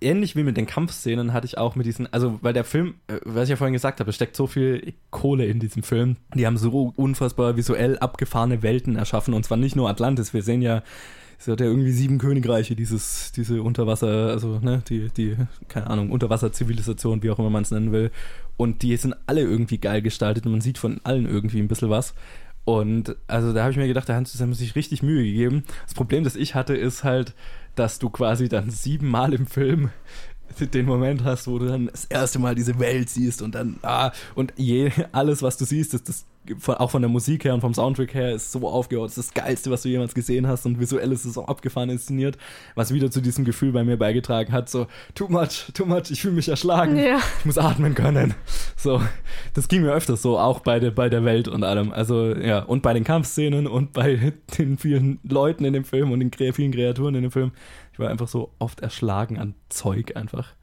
[0.00, 3.18] Ähnlich wie mit den Kampfszenen hatte ich auch mit diesen, also weil der Film, äh,
[3.24, 6.16] was ich ja vorhin gesagt habe, es steckt so viel Kohle in diesem Film.
[6.34, 10.32] Die haben so unfassbar visuell abgefahrene Welten erschaffen und zwar nicht nur Atlantis.
[10.32, 10.82] Wir sehen ja,
[11.40, 15.36] es hat ja irgendwie sieben Königreiche, dieses, diese Unterwasser, also ne, die, die,
[15.68, 18.10] keine Ahnung, Unterwasserzivilisation, wie auch immer man es nennen will.
[18.58, 21.88] Und die sind alle irgendwie geil gestaltet und man sieht von allen irgendwie ein bisschen
[21.88, 22.12] was.
[22.66, 25.64] Und also da habe ich mir gedacht, da haben sie sich richtig Mühe gegeben.
[25.86, 27.34] Das Problem, das ich hatte, ist halt,
[27.74, 29.88] dass du quasi dann siebenmal im Film
[30.74, 34.12] den Moment hast, wo du dann das erste Mal diese Welt siehst und dann, ah,
[34.34, 36.26] und je, alles, was du siehst, ist das,
[36.58, 39.36] von, auch von der Musik her und vom Soundtrack her, ist so aufgebaut, das ist
[39.36, 42.38] das Geilste, was du jemals gesehen hast und visuell ist es auch abgefahren inszeniert,
[42.74, 46.22] was wieder zu diesem Gefühl bei mir beigetragen hat, so, too much, too much, ich
[46.22, 47.18] fühle mich erschlagen, Ja.
[47.38, 48.34] ich muss atmen können.
[48.76, 49.02] So,
[49.54, 51.92] das ging mir öfters so, auch bei der, bei der Welt und allem.
[51.92, 56.20] Also, ja, und bei den Kampfszenen und bei den vielen Leuten in dem Film und
[56.20, 57.52] den vielen Kreaturen in dem Film.
[58.00, 60.54] War einfach so oft erschlagen an Zeug einfach.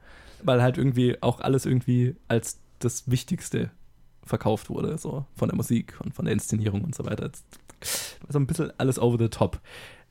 [0.42, 3.70] Weil halt irgendwie auch alles irgendwie als das Wichtigste
[4.24, 7.30] verkauft wurde, so von der Musik und von der Inszenierung und so weiter.
[8.28, 9.60] So ein bisschen alles over the top.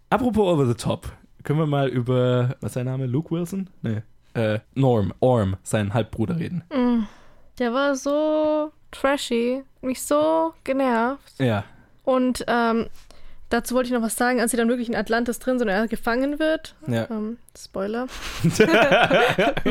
[0.10, 1.12] Apropos over the top,
[1.44, 3.06] können wir mal über, was ist sein Name?
[3.06, 3.70] Luke Wilson?
[3.82, 4.02] Nee.
[4.34, 6.64] Äh, Norm, Orm, sein Halbbruder reden.
[6.74, 7.04] Mm.
[7.60, 11.40] Der war so trashy, mich so genervt.
[11.40, 11.64] Ja.
[12.04, 12.88] Und ähm,
[13.50, 15.74] dazu wollte ich noch was sagen, als sie dann wirklich in Atlantis drin sind und
[15.74, 16.76] er gefangen wird.
[16.88, 17.08] Ja.
[17.10, 18.08] Ähm, Spoiler.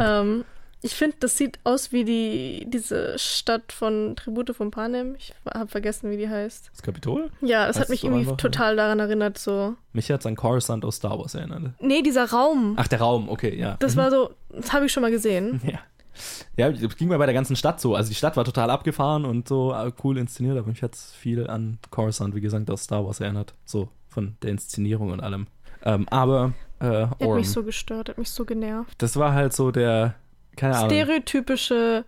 [0.00, 0.44] Ähm,
[0.80, 5.16] ich finde, das sieht aus wie die, diese Stadt von Tribute von Panem.
[5.18, 6.70] Ich habe vergessen, wie die heißt.
[6.72, 7.30] Das Kapitol?
[7.40, 9.74] Ja, es Heißt hat mich irgendwie einfach, total daran erinnert, so.
[9.92, 11.72] Mich hat es an Coruscant aus Star Wars erinnert.
[11.80, 12.74] Nee, dieser Raum.
[12.76, 13.76] Ach, der Raum, okay, ja.
[13.80, 13.98] Das Mhm.
[13.98, 15.60] war so, das habe ich schon mal gesehen.
[15.68, 15.80] Ja.
[16.56, 17.94] Ja, das ging mir bei der ganzen Stadt so.
[17.94, 21.12] Also die Stadt war total abgefahren und so äh, cool inszeniert, aber mich hat es
[21.12, 23.54] viel an Coruscant, wie gesagt, aus Star Wars erinnert.
[23.64, 25.46] So von der Inszenierung und allem.
[25.84, 28.94] Ähm, aber äh, hat Orm, mich so gestört, hat mich so genervt.
[28.98, 30.14] das war halt so der,
[30.56, 32.04] keine Ahnung, Stereotypische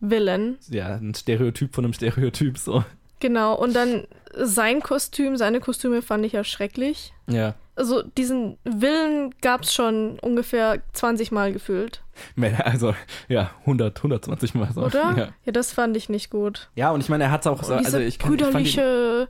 [0.00, 0.56] Villain.
[0.68, 2.84] ja, ein Stereotyp von einem Stereotyp, so.
[3.20, 3.54] Genau.
[3.54, 7.12] Und dann sein Kostüm, seine Kostüme fand ich ja schrecklich.
[7.28, 7.54] Ja.
[7.80, 12.02] Also diesen Willen gab es schon ungefähr 20 Mal gefühlt,
[12.36, 12.94] Mehr- Also,
[13.28, 14.82] ja, 100, 120 Mal so.
[14.82, 15.16] oder?
[15.16, 16.68] Ja, Ja, das fand ich nicht gut.
[16.74, 19.28] ja und ich meine, er hat es auch so, also ich kann, ich brüderliche,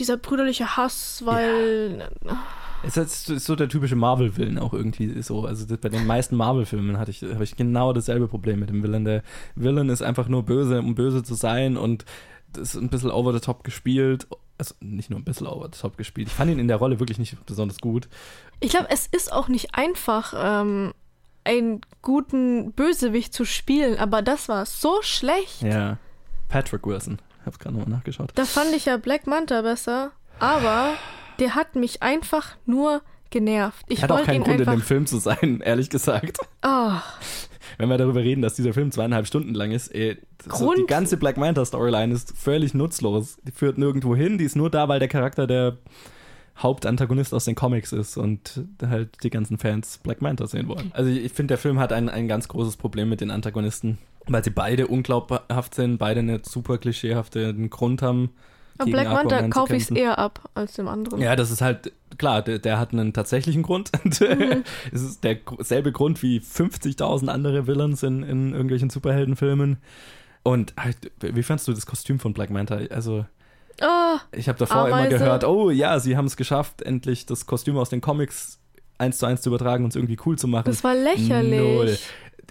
[0.00, 2.08] dieser brüderliche Hass, weil
[2.82, 5.44] es ist, ist so der typische Marvel-Willen auch irgendwie so.
[5.46, 8.82] Also das, bei den meisten Marvel-Filmen hatte ich, habe ich genau dasselbe Problem mit dem
[8.82, 9.04] Villain.
[9.04, 9.22] Der
[9.54, 12.04] Villain ist einfach nur böse, um böse zu sein und
[12.52, 14.26] das ist ein bisschen over the top gespielt.
[14.58, 16.28] Also nicht nur ein bisschen over the top gespielt.
[16.28, 18.08] Ich fand ihn in der Rolle wirklich nicht besonders gut.
[18.60, 20.94] ich glaube, es ist auch nicht einfach, ähm,
[21.44, 25.62] einen guten Bösewicht zu spielen, aber das war so schlecht.
[25.62, 25.98] Ja.
[26.48, 27.18] Patrick Wilson.
[27.40, 28.32] Ich habe gerade nochmal nachgeschaut.
[28.34, 30.94] Da fand ich ja Black Manta besser, aber
[31.38, 33.84] der hat mich einfach nur genervt.
[33.88, 36.38] Ich Hat auch wollte keinen Grund, in dem Film zu sein, ehrlich gesagt.
[36.62, 37.02] Ah,
[37.78, 41.16] Wenn wir darüber reden, dass dieser Film zweieinhalb Stunden lang ist, ey, so die ganze
[41.16, 43.38] Black Manta Storyline ist völlig nutzlos.
[43.46, 45.78] Die führt nirgendwo hin, die ist nur da, weil der Charakter der
[46.58, 50.90] Hauptantagonist aus den Comics ist und halt die ganzen Fans Black Manta sehen wollen.
[50.94, 54.42] Also ich finde, der Film hat ein, ein ganz großes Problem mit den Antagonisten, weil
[54.42, 58.30] sie beide unglaubhaft sind, beide eine super klischeehaften Grund haben.
[58.78, 61.20] aber Black Manta kaufe ich es eher ab als dem anderen.
[61.20, 63.90] Ja, das ist halt, klar, der, der hat einen tatsächlichen Grund.
[64.04, 64.64] Mhm.
[64.92, 69.78] es ist derselbe Grund wie 50.000 andere Villains in, in irgendwelchen Superheldenfilmen.
[70.42, 72.76] Und halt, wie fandst du das Kostüm von Black Manta?
[72.90, 73.26] Also,
[73.80, 75.18] Ah, ich habe davor immer Ameise.
[75.18, 78.58] gehört, oh ja, sie haben es geschafft, endlich das Kostüm aus den Comics
[78.98, 80.64] eins zu eins zu übertragen und es irgendwie cool zu machen.
[80.64, 81.60] das war lächerlich.
[81.60, 81.98] Null.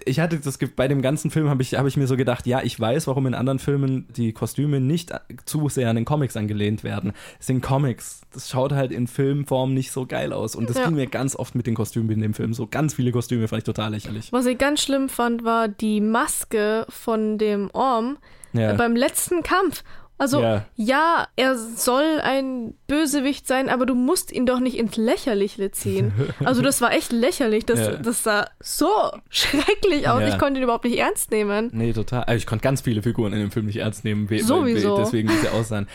[0.04, 2.62] Ich hatte das bei dem ganzen Film habe ich, hab ich mir so gedacht, ja,
[2.62, 5.10] ich weiß, warum in anderen Filmen die Kostüme nicht
[5.46, 7.12] zu sehr an den Comics angelehnt werden.
[7.40, 8.20] Es sind Comics.
[8.32, 10.54] Das schaut halt in Filmform nicht so geil aus.
[10.54, 10.84] Und das Ja.
[10.86, 12.52] ging mir ganz oft mit den Kostümen in dem Film.
[12.54, 14.32] So ganz viele Kostüme fand ich total lächerlich.
[14.32, 18.18] Was ich ganz schlimm fand, war die Maske von dem Orm
[18.52, 18.74] Ja.
[18.74, 19.82] beim letzten Kampf.
[20.18, 20.64] Also, Ja.
[20.76, 21.28] ja.
[21.36, 26.12] er soll ein Bösewicht sein, aber du musst ihn doch nicht ins Lächerliche ziehen.
[26.44, 27.66] Also, das war echt lächerlich.
[27.66, 27.92] Das, Ja.
[27.96, 28.88] das sah so
[29.30, 30.22] schrecklich aus.
[30.22, 30.28] Ja.
[30.28, 31.70] Ich konnte ihn überhaupt nicht ernst nehmen.
[31.72, 32.24] Nee, total.
[32.24, 34.96] Also ich konnte ganz viele Figuren in dem Film nicht ernst nehmen, we Sowieso.
[34.96, 35.86] we deswegen wie sie aussahen.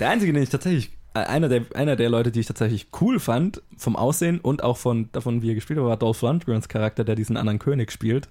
[0.00, 3.20] Der einzige, den ich tatsächlich, äh, einer der, einer der Leute, die ich tatsächlich cool
[3.20, 7.04] fand, vom Aussehen und auch von davon, wie er gespielt hat, war Dolph Lundgrens Charakter,
[7.04, 8.28] der diesen anderen König spielt.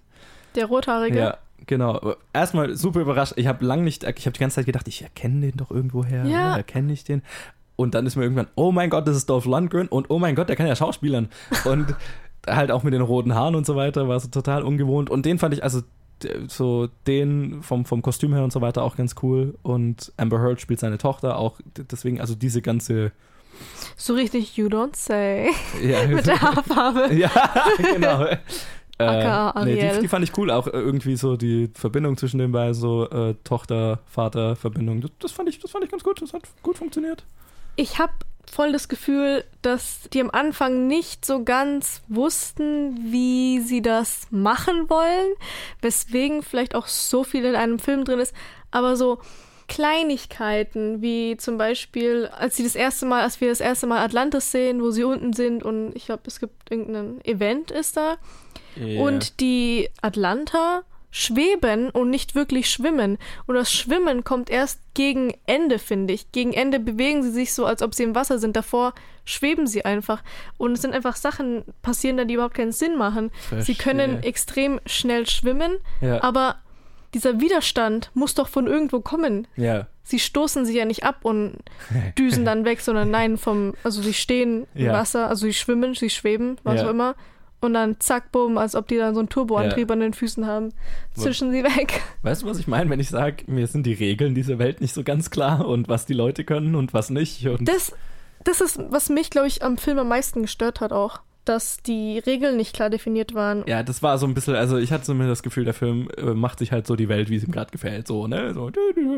[0.56, 1.17] Der Rothaarige.
[1.17, 2.15] Ja, genau.
[2.33, 3.33] Erstmal super überrascht.
[3.35, 6.25] Ich habe lang nicht, ich habe die ganze Zeit gedacht, ich erkenne den doch irgendwoher.
[6.25, 6.51] Ja.
[6.51, 6.57] Ne?
[6.57, 7.21] Erkenne ich den?
[7.75, 10.35] Und dann ist mir irgendwann, oh mein Gott, das ist Dolph Lundgren und oh mein
[10.35, 11.29] Gott, der kann ja schauspielern.
[11.65, 11.95] Und
[12.45, 15.09] halt auch mit den roten Haaren und so weiter war so total ungewohnt.
[15.09, 15.81] Und den fand ich, also
[16.47, 19.55] so den vom, vom Kostüm her und so weiter auch ganz cool.
[19.61, 21.59] Und Amber Heard spielt seine Tochter auch.
[21.91, 23.11] Deswegen, also diese ganze.
[23.97, 25.49] So richtig, you don't say.
[25.81, 27.13] Ja, Mit der Haarfarbe.
[27.13, 27.31] ja
[27.93, 28.25] genau.
[29.07, 32.38] Aka Äh, nee, die, die fand ich cool, auch äh, irgendwie so die Verbindung zwischen
[32.38, 35.01] den beiden, so äh, Tochter-Vater-Verbindung.
[35.01, 37.23] Das, das, fand ich, das fand ich ganz gut, das hat gut funktioniert.
[37.75, 38.13] Ich habe
[38.51, 44.89] voll das Gefühl, dass die am Anfang nicht so ganz wussten, wie sie das machen
[44.89, 45.33] wollen,
[45.81, 48.33] weswegen vielleicht auch so viel in einem Film drin ist,
[48.71, 49.19] aber so
[49.69, 54.51] Kleinigkeiten, wie zum Beispiel, als sie das erste Mal, als wir das erste Mal Atlantis
[54.51, 58.17] sehen, wo sie unten sind und ich glaube, es gibt irgendein Event ist da
[58.97, 63.17] und die Atlanta schweben und nicht wirklich schwimmen.
[63.47, 66.32] Und das Schwimmen kommt erst gegen Ende, finde ich.
[66.32, 68.55] Gegen Ende bewegen sie sich so, als ob sie im Wasser sind.
[68.55, 68.93] Davor
[69.25, 70.21] schweben sie einfach.
[70.60, 73.32] Und es sind einfach Sachen passieren da, die überhaupt keinen Sinn machen.
[73.60, 74.29] Sie können Verstehe.
[74.29, 76.21] extrem schnell schwimmen, Ja.
[76.23, 76.58] aber
[77.13, 79.47] dieser Widerstand muss doch von irgendwo kommen.
[79.55, 79.87] ja.
[80.03, 81.57] Sie stoßen sie ja nicht ab und
[82.17, 84.93] düsen dann weg, sondern nein, vom, also sie stehen im Ja.
[84.93, 86.87] Wasser, also sie schwimmen, sie schweben, was Ja.
[86.87, 87.13] auch immer.
[87.61, 89.93] Und dann zack, bumm, als ob die dann so einen Turboantrieb Ja.
[89.93, 90.69] an den Füßen haben,
[91.13, 92.01] zischen sie weg.
[92.23, 94.95] Weißt du, was ich meine, wenn ich sage, mir sind die Regeln dieser Welt nicht
[94.95, 97.45] so ganz klar und was die Leute können und was nicht.
[97.45, 97.93] Und Das,
[98.43, 101.19] das ist, was mich, glaube ich, am Film am meisten gestört hat auch.
[101.49, 103.63] Dass die Regeln nicht klar definiert waren.
[103.65, 106.07] ja, das war so ein bisschen, also ich hatte so mir das Gefühl, der Film
[106.15, 108.05] äh, macht sich halt so die Welt, wie es ihm gerade gefällt.
[108.05, 108.53] So, ne?
[108.53, 108.69] So.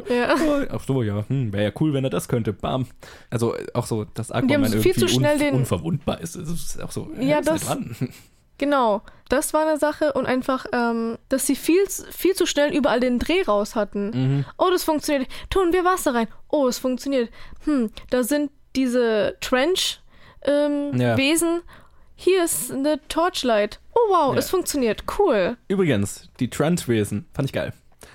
[0.10, 0.36] Ja.
[0.48, 2.54] Oh, Ach so, ja, hm, wäre ja cool, wenn er das könnte.
[2.54, 2.88] Bam.
[3.30, 6.38] Also äh, auch so, dass haben Aquaman irgendwie viel zu schnell den- unverwundbar ist.
[6.38, 7.96] Das ist auch so, äh, Ja, seid das- dran.
[8.58, 13.00] Genau, das war eine Sache und einfach, ähm, dass sie viel, viel zu schnell überall
[13.00, 14.12] den Dreh raus hatten.
[14.14, 14.46] Mhm.
[14.60, 15.28] Oh, das funktioniert.
[15.50, 16.28] Tun wir Wasser rein.
[16.48, 17.32] Oh, es funktioniert.
[17.66, 21.00] Hm, da sind diese Trench-Wesen.
[21.00, 21.18] Ja.
[21.18, 21.62] Wesen.
[22.24, 23.80] Hier ist eine Torchlight.
[23.96, 24.40] Oh wow, Ja.
[24.40, 25.06] es funktioniert.
[25.18, 25.58] Cool.
[25.68, 27.74] Übrigens, die Trans-Wesen, fand ich geil.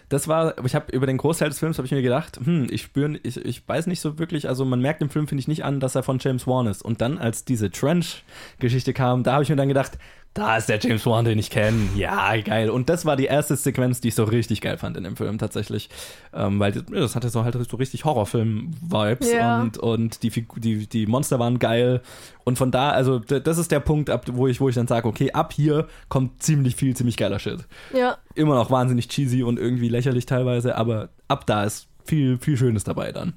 [0.09, 2.83] das war, ich habe über den Großteil des Films habe ich mir gedacht, hm, ich
[2.83, 5.65] spüre, ich, ich weiß nicht so wirklich, also man merkt im Film, finde ich, nicht
[5.65, 6.83] an, dass er von James Wan ist.
[6.83, 9.99] Und dann, als diese Trench-Geschichte kam, da habe ich mir dann gedacht,
[10.37, 11.89] da ist der James Wan, den ich kenne.
[11.97, 12.69] Ja, geil.
[12.69, 15.39] Und das war die erste Sequenz, die ich so richtig geil fand in dem Film
[15.39, 15.89] tatsächlich.
[16.35, 19.63] Ähm, weil das, hatte so halt so richtig Horrorfilm-Vibes Ja.
[19.63, 22.03] und, und die, die, die Monster waren geil.
[22.45, 25.09] Und von da, also das ist der Punkt, ab, wo ich, wo ich dann sage,
[25.09, 27.67] okay, ab hier kommt ziemlich viel, ziemlich geiler Shit.
[27.95, 28.19] Ja.
[28.35, 32.85] Immer noch wahnsinnig cheesy und irgendwie lächerlich teilweise, aber ab da ist viel, viel Schönes
[32.85, 33.33] dabei dann.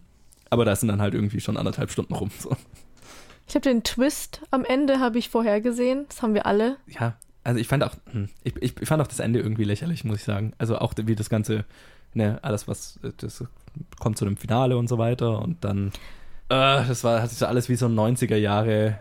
[0.50, 2.30] Aber da sind dann halt irgendwie schon anderthalb Stunden rum.
[2.38, 2.56] So.
[3.50, 6.06] Ich habe den Twist am Ende habe ich vorher gesehen.
[6.08, 6.78] Das haben wir alle.
[6.88, 10.18] ja, also ich fand auch, hm, ich, ich, fand auch das Ende irgendwie lächerlich, muss
[10.18, 10.54] ich sagen.
[10.60, 11.66] Also auch wie das Ganze,
[12.14, 13.44] ne, alles was, äh, das
[14.00, 15.88] kommt zu einem Finale und so weiter und dann,
[16.50, 19.00] äh, das war, hat sich so alles wie so ein 90er Jahre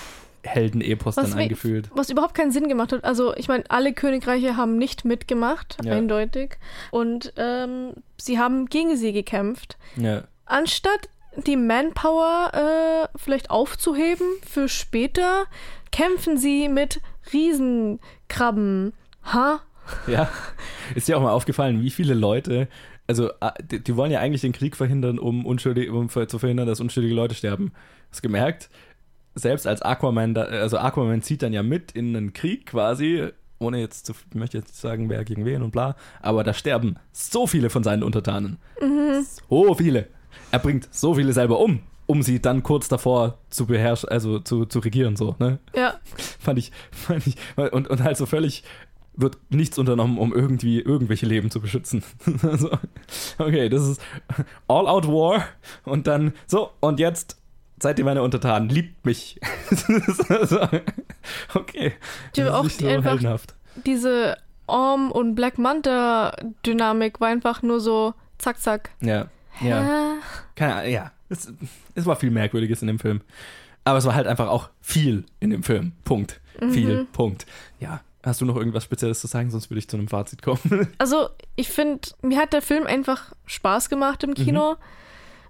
[0.44, 1.90] Heldenepos dann eingefühlt.
[1.94, 3.04] Was überhaupt keinen Sinn gemacht hat.
[3.04, 5.92] Also, ich meine, alle Königreiche haben nicht mitgemacht, Ja.
[5.92, 6.56] eindeutig.
[6.90, 9.76] Und ähm, sie haben gegen sie gekämpft.
[9.96, 11.10] Ja, Anstatt
[11.46, 12.50] die Manpower
[13.12, 15.46] äh, vielleicht aufzuheben für später,
[15.92, 17.00] kämpfen sie mit
[17.32, 18.92] Riesenkrabben.
[19.32, 19.60] Ha?
[20.06, 20.28] ja.
[20.94, 22.68] Ist dir auch mal aufgefallen, wie viele Leute,
[23.06, 26.66] also ah, die, die wollen ja eigentlich den Krieg verhindern, um, unschuldig, um zu verhindern,
[26.66, 27.72] dass unschuldige Leute sterben.
[28.10, 28.70] Hast du gemerkt?
[29.34, 33.78] Selbst als Aquaman, da, also Aquaman zieht dann ja mit in einen Krieg quasi, ohne
[33.78, 37.46] jetzt zu, ich möchte jetzt sagen, wer gegen wen und bla, aber da sterben so
[37.46, 38.58] viele von seinen Untertanen.
[39.48, 40.08] So viele.
[40.50, 44.64] Er bringt so viele selber um, um sie dann kurz davor zu beherrschen, also zu,
[44.66, 45.58] zu regieren, so, ne?
[45.74, 45.94] Ja.
[46.38, 48.64] fand ich, fand ich, und, und halt so völlig
[49.14, 52.02] wird nichts unternommen, um irgendwie irgendwelche Leben zu beschützen.
[52.42, 52.70] also,
[53.38, 54.00] okay, das ist
[54.66, 55.44] All-Out War
[55.84, 57.36] und dann so, und jetzt
[57.80, 59.40] seid ihr meine Untertanen, liebt mich.
[61.54, 61.92] okay.
[62.36, 63.54] Die Das ist auch so einfach- heldenhaft.
[63.86, 64.36] Diese
[64.66, 68.90] Orm- und Black Manta-Dynamik war einfach nur so zack, zack.
[69.00, 69.26] Ja,
[69.60, 70.16] ja.
[70.54, 71.12] Keine Ahnung, ja.
[71.28, 71.52] Es,
[71.94, 73.20] es war viel Merkwürdiges in dem Film.
[73.84, 75.92] Aber es war halt einfach auch viel in dem Film.
[76.04, 76.40] Punkt.
[76.58, 77.06] Viel.
[77.12, 77.46] Punkt.
[77.78, 78.00] Ja.
[78.22, 79.50] Hast du noch irgendwas Spezielles zu sagen?
[79.50, 80.88] Sonst würde ich zu einem Fazit kommen.
[80.98, 84.76] Also, ich finde, mir hat der Film einfach Spaß gemacht im Kino.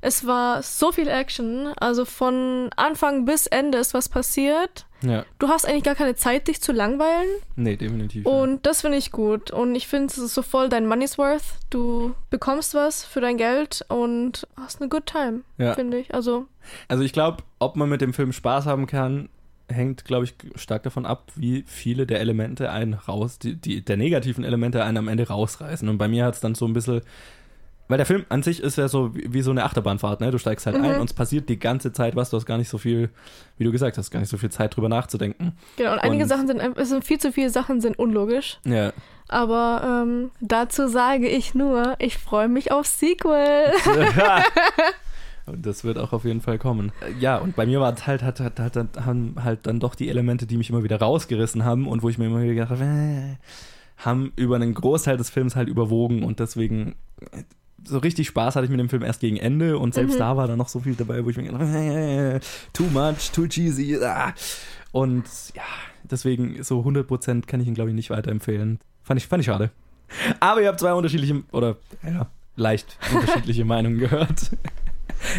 [0.02, 1.68] Es war so viel Action.
[1.78, 4.86] Also von Anfang bis Ende ist was passiert.
[5.02, 5.24] ja.
[5.38, 7.28] Du hast eigentlich gar keine Zeit, dich zu langweilen.
[7.56, 8.24] Nee, definitiv.
[8.24, 8.30] ja.
[8.32, 9.50] Und das finde ich gut.
[9.50, 11.42] Und ich finde, es ist so voll dein Money's worth.
[11.70, 15.74] Du bekommst was für dein Geld und hast eine good time, Ja.
[15.74, 16.14] finde ich.
[16.14, 16.46] Also,
[16.88, 19.28] Also ich glaube, ob man mit dem Film Spaß haben kann,
[19.68, 23.96] hängt, glaube ich, stark davon ab, wie viele der Elemente einen raus, die, die der
[23.96, 25.88] negativen Elemente einen am Ende rausreißen.
[25.88, 27.02] Und bei mir hat es dann so ein bisschen,
[27.90, 30.30] weil der Film an sich ist ja so wie, wie so eine Achterbahnfahrt, ne?
[30.30, 32.68] Du steigst halt ein und es passiert die ganze Zeit was, du hast gar nicht
[32.70, 33.10] so viel,
[33.58, 35.52] wie du gesagt hast, gar nicht so viel Zeit drüber nachzudenken.
[35.76, 35.92] genau.
[35.92, 38.58] Und einige Und- Sachen sind, es sind viel zu viele Sachen sind unlogisch.
[38.64, 38.92] Ja.
[39.28, 43.72] Aber ähm, dazu sage ich nur, ich freue mich auf Sequel.
[45.46, 46.92] Und das wird auch auf jeden Fall kommen.
[47.18, 49.94] Ja, und bei mir war es halt, hat, hat, hat, hat, haben halt dann doch
[49.94, 52.70] die Elemente, die mich immer wieder rausgerissen haben und wo ich mir immer wieder gedacht
[52.70, 53.36] habe, äh,
[53.98, 56.94] haben über einen Großteil des Films halt überwogen und deswegen
[57.32, 57.42] äh,
[57.84, 60.46] so richtig Spaß hatte ich mit dem Film erst gegen Ende und selbst da war
[60.46, 62.40] da noch so viel dabei, wo ich mir gedacht habe,
[62.72, 63.98] too much, too cheesy.
[64.02, 64.34] Ah.
[64.92, 65.62] Und ja,
[66.02, 68.80] deswegen so 100% kann ich ihn, glaube ich, nicht weiterempfehlen.
[69.02, 69.70] Fand ich, fand ich schade.
[70.40, 74.50] Aber ihr habt zwei unterschiedliche, oder ja, leicht unterschiedliche Meinungen gehört.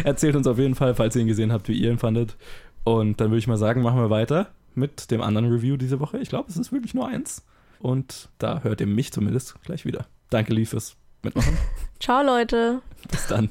[0.04, 2.36] Erzählt uns auf jeden Fall, falls ihr ihn gesehen habt, wie ihr ihn fandet.
[2.84, 6.18] Und dann würde ich mal sagen, machen wir weiter mit dem anderen Review diese Woche.
[6.18, 7.44] Ich glaube, es ist wirklich nur eins.
[7.78, 10.06] Und da hört ihr mich zumindest gleich wieder.
[10.30, 11.58] Danke, Lee, fürs Mitmachen.
[12.00, 12.82] Ciao, Leute.
[13.10, 13.50] Bis dann.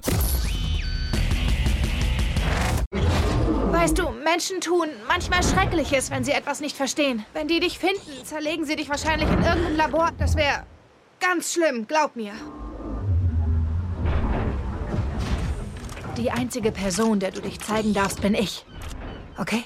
[3.72, 7.26] Weißt du, Menschen tun manchmal Schreckliches, wenn sie etwas nicht verstehen.
[7.34, 10.12] Wenn die dich finden, zerlegen sie dich wahrscheinlich in irgendeinem Labor.
[10.20, 10.64] Das wäre
[11.20, 12.34] ganz schlimm, glaub mir.
[16.18, 18.66] Die einzige Person, der du dich zeigen darfst, bin ich.
[19.38, 19.64] Okay?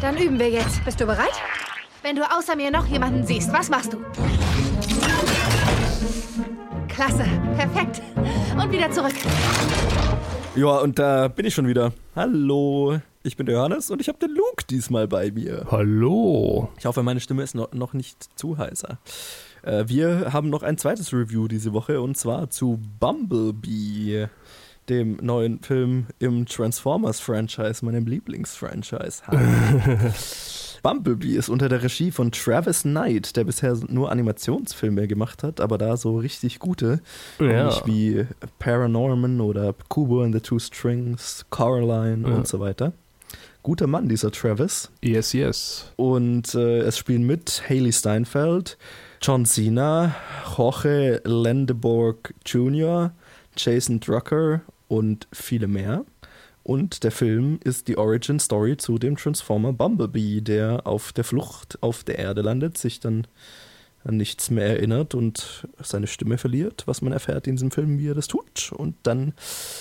[0.00, 0.84] Dann üben wir jetzt.
[0.84, 1.42] Bist du bereit?
[2.02, 3.98] Wenn du außer mir noch jemanden siehst, was machst du?
[6.88, 7.24] Klasse,
[7.56, 8.02] perfekt.
[8.60, 9.14] Und wieder zurück.
[10.54, 11.92] Ja, und da bin ich schon wieder.
[12.14, 15.66] Hallo, ich bin der Johannes und ich habe den Luke diesmal bei mir.
[15.70, 16.68] Hallo.
[16.78, 18.98] Ich hoffe, meine Stimme ist noch, nicht zu heißer.
[19.62, 24.28] Äh, wir haben noch ein zweites Review diese Woche und zwar zu Bumblebee,
[24.88, 29.22] dem neuen Film im Transformers-Franchise, meinem Lieblings-Franchise.
[30.82, 35.78] Bumblebee ist unter der Regie von Travis Knight, der bisher nur Animationsfilme gemacht hat, aber
[35.78, 37.00] da so richtig gute.
[37.38, 37.66] Ja.
[37.66, 38.26] Nicht wie
[38.58, 42.34] Paranorman oder Kubo and the Two Strings, Coraline Ja.
[42.34, 42.92] und so weiter.
[43.62, 44.88] Guter Mann, dieser Travis.
[45.02, 45.92] Yes, yes.
[45.96, 48.78] Und äh, es spielen mit Haley Steinfeld,
[49.20, 50.14] John Cena,
[50.56, 53.12] Jorge Landeborg Jr.,
[53.56, 56.04] Jason Drucker und viele mehr.
[56.68, 61.78] Und der Film ist die Origin Story zu dem Transformer Bumblebee, der auf der Flucht
[61.82, 63.26] auf der Erde landet, sich dann
[64.04, 68.08] an nichts mehr erinnert und seine Stimme verliert, was man erfährt in diesem Film, wie
[68.08, 68.70] er das tut.
[68.76, 69.32] Und dann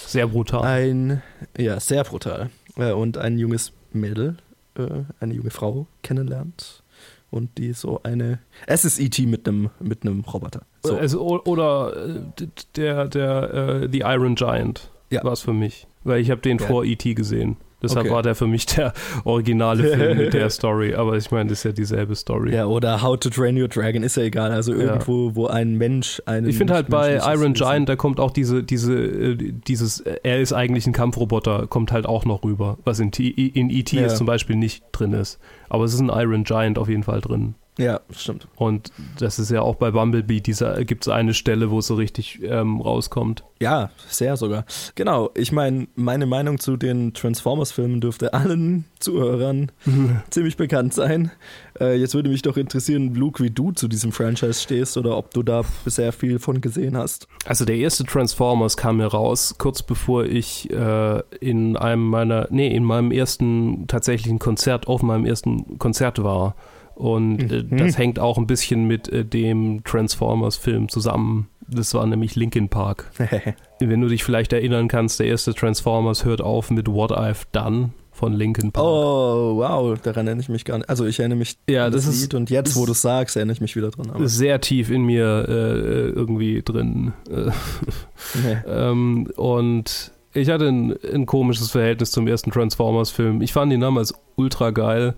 [0.05, 0.63] Sehr brutal.
[0.63, 1.21] ein,
[1.57, 2.51] ja, sehr brutal.
[2.77, 4.37] Äh, Und ein junges Mädel,
[4.77, 4.87] äh,
[5.19, 6.83] eine junge Frau kennenlernt.
[7.31, 8.39] Und die so eine.
[8.65, 9.25] Es ist E.T.
[9.25, 10.61] mit einem mit einem Roboter.
[10.83, 10.95] So.
[10.95, 12.47] Also, oder äh,
[12.77, 15.21] der, der The Iron Giant Ja.
[15.25, 15.85] war es für mich.
[16.07, 16.65] Weil ich habe den Ja.
[16.65, 17.13] vor E.T.
[17.13, 17.57] gesehen.
[17.79, 18.15] Deshalb Okay.
[18.15, 18.91] war der für mich der
[19.23, 20.95] originale Film mit der Story.
[20.95, 22.55] Aber ich meine, das ist ja dieselbe Story.
[22.55, 24.51] Ja, oder How to Train Your Dragon ist ja egal.
[24.51, 26.47] Also irgendwo, wo ein Mensch einen.
[26.49, 29.35] Ich finde halt bei Iron Giant, da kommt auch diese, diese, äh,
[29.67, 33.27] dieses, äh, er ist eigentlich ein Kampfroboter, kommt halt auch noch rüber, was in, T
[33.27, 33.95] in E.T.
[33.97, 34.03] Ja.
[34.03, 35.37] jetzt zum Beispiel nicht drin ist.
[35.69, 37.53] Aber es ist ein Iron Giant auf jeden Fall drin.
[37.77, 38.47] Ja, stimmt.
[38.55, 41.95] Und das ist ja auch bei Bumblebee, dieser gibt es eine Stelle, wo es so
[41.95, 43.43] richtig ähm, rauskommt.
[43.59, 44.65] Ja, sehr sogar.
[44.95, 49.71] Genau, ich meine, meine Meinung zu den Transformers-Filmen dürfte allen Zuhörern
[50.29, 51.31] ziemlich bekannt sein.
[51.79, 55.33] Äh, jetzt würde mich doch interessieren, Luke, wie du zu diesem Franchise stehst oder ob
[55.33, 57.27] du da bisher viel von gesehen hast.
[57.45, 62.75] Also der erste Transformers kam mir raus, kurz bevor ich äh, in einem meiner, nee,
[62.75, 66.55] in meinem ersten tatsächlichen Konzert, auf meinem ersten Konzert war.
[66.97, 67.77] Und äh, Mhm.
[67.77, 71.47] das hängt auch ein bisschen mit äh, dem Transformers-Film zusammen.
[71.69, 73.11] Das war nämlich Linkin Park.
[73.79, 77.89] Wenn du dich vielleicht erinnern kannst, der erste Transformers hört auf mit What I've Done
[78.11, 78.83] von Linkin Park.
[78.83, 80.89] oh, wow, daran erinnere ich mich gar nicht.
[80.89, 83.53] Also ich erinnere mich Ja, das ist- Lied und jetzt, wo du es sagst, erinnere
[83.53, 84.09] ich mich wieder dran.
[84.09, 87.13] Aber, Sehr tief in mir äh, irgendwie drin.
[87.29, 87.51] Äh,
[88.43, 88.57] nee.
[88.67, 93.41] Ähm, und ich hatte ein, ein komisches Verhältnis zum ersten Transformers-Film.
[93.43, 95.13] Ich fand ihn damals ultra geil.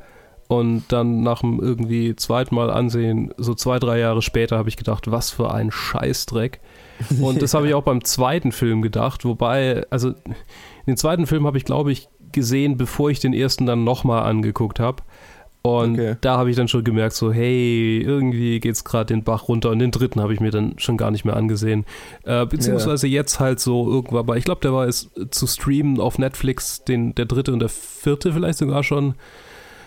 [0.49, 4.77] Und dann nach dem irgendwie zweiten Mal ansehen, so zwei, drei Jahre später, habe ich
[4.77, 6.59] gedacht, was für ein Scheißdreck.
[7.21, 9.25] Und das habe ich auch beim zweiten Film gedacht.
[9.25, 10.15] Wobei, also
[10.87, 14.79] den zweiten Film habe ich, glaube ich, gesehen, bevor ich den ersten dann nochmal angeguckt
[14.79, 15.03] habe.
[15.61, 16.15] Und Okay.
[16.21, 19.69] da habe ich dann schon gemerkt, so, hey, irgendwie geht's gerade den Bach runter.
[19.69, 21.85] Und den dritten habe ich mir dann schon gar nicht mehr angesehen.
[22.23, 26.17] Äh, beziehungsweise jetzt halt so irgendwann, aber ich glaube, der war jetzt zu streamen auf
[26.17, 29.13] Netflix, den, der dritte und der vierte vielleicht sogar schon.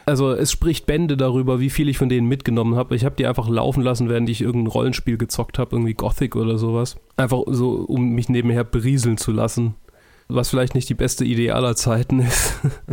[0.06, 2.96] Also es spricht Bände darüber, wie viel ich von denen mitgenommen habe.
[2.96, 6.58] Ich habe die einfach laufen lassen, während ich irgendein Rollenspiel gezockt habe, irgendwie Gothic oder
[6.58, 6.96] sowas.
[7.16, 9.74] Einfach so, um mich nebenher berieseln zu lassen.
[10.28, 12.54] Was vielleicht nicht die beste Idee aller Zeiten ist.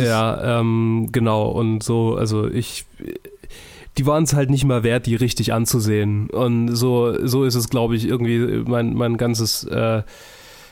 [0.00, 1.48] Ja, ähm, genau.
[1.48, 2.84] Und so, also ich,
[3.98, 6.28] die waren es halt nicht mal wert, die richtig anzusehen.
[6.30, 10.02] Und so, so ist es, glaube ich, irgendwie mein, mein ganzes, äh,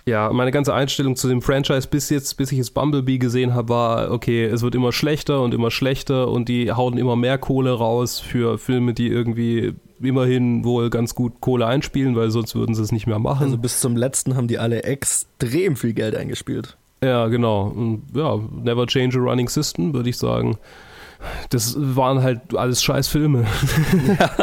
[0.06, 3.68] ja, meine ganze Einstellung zu dem Franchise bis jetzt, bis ich jetzt Bumblebee gesehen habe,
[3.68, 7.72] war, okay, es wird immer schlechter und immer schlechter und die hauen immer mehr Kohle
[7.72, 12.82] raus für Filme, die irgendwie immerhin wohl ganz gut Kohle einspielen, weil sonst würden sie
[12.82, 13.44] es nicht mehr machen.
[13.44, 16.76] Also bis zum letzten haben die alle extrem viel Geld eingespielt.
[17.02, 17.98] Ja, genau.
[18.14, 20.58] Ja, Never Change a Running System, würde ich sagen.
[21.50, 23.46] Das waren halt alles scheiß Filme.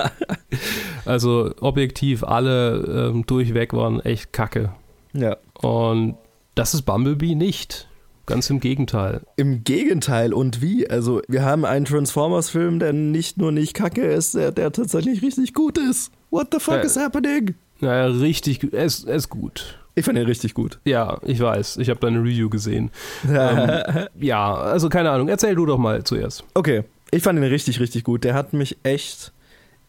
[1.05, 4.71] also objektiv, alle ähm, durchweg waren echt kacke.
[5.13, 5.37] Ja.
[5.61, 6.15] Und
[6.55, 7.87] das ist Bumblebee nicht.
[8.25, 9.21] Ganz im Gegenteil.
[9.37, 10.89] Im Gegenteil und wie?
[10.89, 15.53] Also, wir haben einen Transformers-Film, der nicht nur nicht kacke ist, der, der tatsächlich richtig
[15.53, 16.11] gut ist.
[16.29, 16.85] What the fuck Äh.
[16.85, 17.55] is happening?
[17.79, 19.79] Naja, richtig, er ist, er ist gut.
[19.95, 20.79] Ich fand ihn richtig gut.
[20.83, 21.77] Ja, ich weiß.
[21.77, 22.91] Ich habe deine Review gesehen.
[23.27, 23.69] ähm,
[24.19, 25.29] ja, also keine Ahnung.
[25.29, 26.43] Erzähl du doch mal zuerst.
[26.53, 28.23] Okay, ich fand ihn richtig, richtig gut.
[28.25, 29.31] Der hat mich echt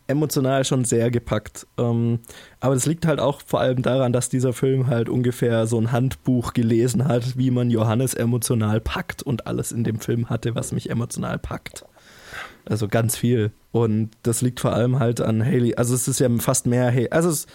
[0.09, 1.67] emotional schon sehr gepackt.
[1.77, 2.21] Ähm,
[2.61, 5.93] aber das liegt halt auch vor allem daran, dass dieser Film halt ungefähr so ein
[5.93, 10.73] Handbuch gelesen hat, wie man Johannes emotional packt und alles in dem Film hatte, was
[10.73, 11.85] mich emotional packt.
[12.65, 13.53] Also ganz viel.
[13.71, 15.75] Und das liegt vor allem halt an Haley.
[15.77, 17.47] Also es ist ja fast mehr, also es,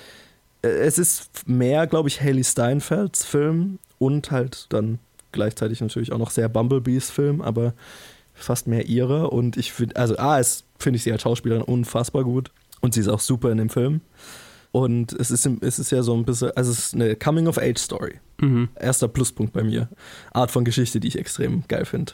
[0.61, 4.99] äh, es ist mehr, glaube ich, Haley Steinfelds Film und halt dann
[5.31, 7.73] gleichzeitig natürlich auch noch sehr Bumblebees Film, aber
[8.33, 9.29] fast mehr ihre.
[9.29, 12.99] Und ich finde, also A, es finde ich sie als Schauspielerin unfassbar gut und sie
[12.99, 14.01] ist auch super in dem Film.
[14.71, 18.19] Und es ist, es ist ja so ein bisschen, also es ist eine Coming-of-Age-Story.
[18.41, 18.69] Mhm.
[18.75, 19.87] Erster Pluspunkt bei mir.
[20.31, 22.13] Art von Geschichte, die ich extrem geil finde.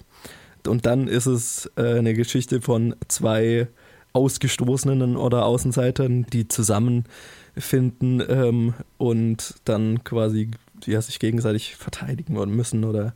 [0.68, 3.70] Und dann ist es äh, eine Geschichte von zwei
[4.12, 10.52] Ausgestoßenen oder Außenseitern, die zusammenfinden ähm, und dann quasi
[10.86, 13.14] ja, sich gegenseitig verteidigen wollen müssen oder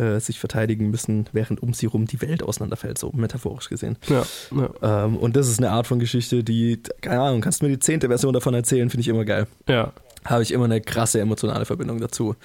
[0.00, 3.98] äh, sich verteidigen müssen, während um sie rum die Welt auseinanderfällt, so metaphorisch gesehen.
[4.08, 5.04] Ja, ja.
[5.04, 7.78] Ähm, und das ist eine Art von Geschichte, die, keine Ahnung, kannst du mir die
[7.78, 9.92] zehnte Version davon erzählen, finde ich immer geil ja.
[10.24, 12.36] habe ich immer eine krasse emotionale Verbindung dazu.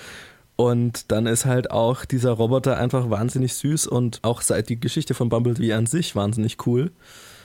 [0.55, 5.13] Und dann ist halt auch dieser Roboter einfach wahnsinnig süß und auch seit die Geschichte
[5.13, 6.91] von Bumblebee an sich wahnsinnig cool.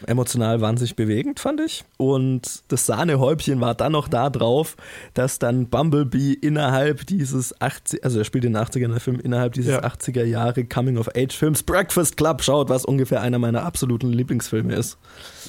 [0.06, 1.84] Emotional wahnsinnig bewegend, fand ich.
[1.96, 4.76] Und das Sahnehäubchen war dann noch da drauf,
[5.14, 9.52] dass dann Bumblebee innerhalb dieses 80, also er spielt in den 80ern der Film, innerhalb
[9.54, 9.80] dieses Ja.
[9.84, 14.98] 80er Jahre Coming-of-Age-Films Breakfast Club schaut, was ungefähr einer meiner absoluten Lieblingsfilme ist.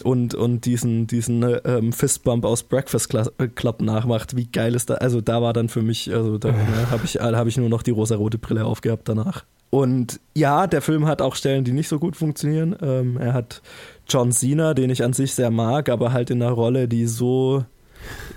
[0.04, 4.36] Und, und diesen, diesen ähm, Fistbump aus Breakfast äh, Club nachmacht.
[4.36, 4.96] Wie geil ist da?
[4.96, 7.84] Also da war dann für mich, also da ne, habe ich, hab ich nur noch
[7.84, 9.46] die rosarote Brille aufgehabt danach.
[9.72, 12.76] Und ja, der Film hat auch Stellen, die nicht so gut funktionieren.
[12.82, 13.62] Ähm, er hat
[14.08, 17.64] John Cena, den ich an sich sehr mag, aber halt in einer Rolle, die so,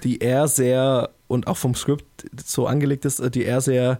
[0.05, 3.99] die er sehr und auch vom Skript so angelegt ist, die er sehr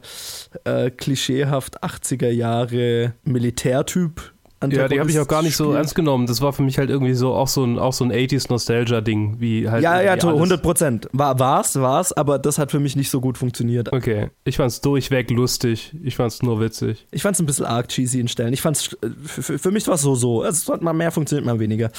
[0.63, 4.34] äh, klischeehaft 80er Jahre Militärtyp.
[4.71, 5.77] Ja, die habe ich auch gar nicht so spielt.
[5.79, 6.27] ernst genommen.
[6.27, 9.37] Das war für mich halt irgendwie so auch so ein, auch so ein 80s Nostalgia-Ding,
[9.41, 9.83] wie halt.
[9.83, 11.09] Ja, ja, irgendwie to- alles- 100 Prozent.
[11.13, 13.93] War, war's, war's, aber das hat für mich nicht so gut funktioniert.
[13.93, 14.31] Okay.
[14.45, 15.95] Ich fand's durchweg lustig.
[16.03, 17.07] Ich fand's nur witzig.
[17.11, 18.53] Ich fand's ein bisschen arg cheesy in Stellen.
[18.53, 20.43] Ich fand's, äh, für, für- für mich war es so, so.
[20.43, 21.91] Also, Es hat mal mehr funktioniert, mal weniger.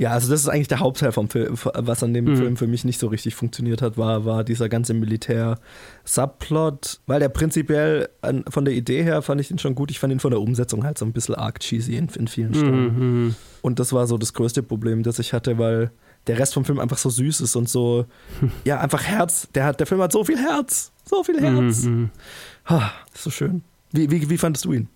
[0.00, 1.56] Ja, also das ist eigentlich der Hauptteil vom Film.
[1.62, 2.36] Was an dem Mhm.
[2.36, 7.00] Film für mich nicht so richtig funktioniert hat, war, war dieser ganze Militär-Subplot.
[7.06, 9.90] Weil der prinzipiell an, von der Idee her fand ich den schon gut.
[9.90, 12.54] Ich fand ihn von der Umsetzung halt so ein bisschen arg cheesy in, in vielen
[12.54, 12.98] Stellen.
[13.26, 13.34] Mhm.
[13.62, 15.90] Und das war so das größte Problem, das ich hatte, weil
[16.26, 18.06] der Rest vom Film einfach so süß ist und so,
[18.64, 19.48] ja, einfach Herz.
[19.54, 20.92] Der, hat, der Film hat so viel Herz.
[21.04, 21.84] So viel Herz.
[21.84, 22.10] Mhm.
[22.68, 23.62] Ha, ist so schön.
[23.92, 24.88] Wie, wie, wie fandest du ihn?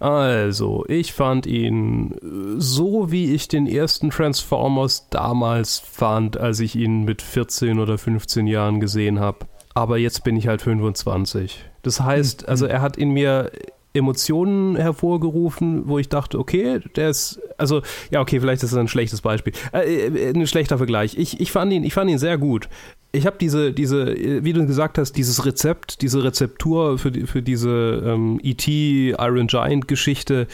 [0.00, 6.76] Also, ich fand ihn äh, so, wie ich den ersten Transformers damals fand, als ich
[6.76, 9.46] ihn mit 14 oder 15 Jahren gesehen habe.
[9.74, 11.64] Aber jetzt bin ich halt 25.
[11.82, 13.50] Das heißt, also er hat in mir
[13.96, 18.88] Emotionen hervorgerufen, wo ich dachte, okay, der ist, also, ja, okay, vielleicht ist das ein
[18.88, 19.52] schlechtes Beispiel.
[19.72, 21.16] Äh, äh, ein schlechter Vergleich.
[21.16, 22.68] Ich, ich, fand ihn, ich fand ihn sehr gut.
[23.16, 24.14] Ich habe diese, diese,
[24.44, 29.10] wie du gesagt hast, dieses Rezept, diese Rezeptur für, die, für diese ähm, E.T.
[29.18, 30.46] Iron Giant Geschichte,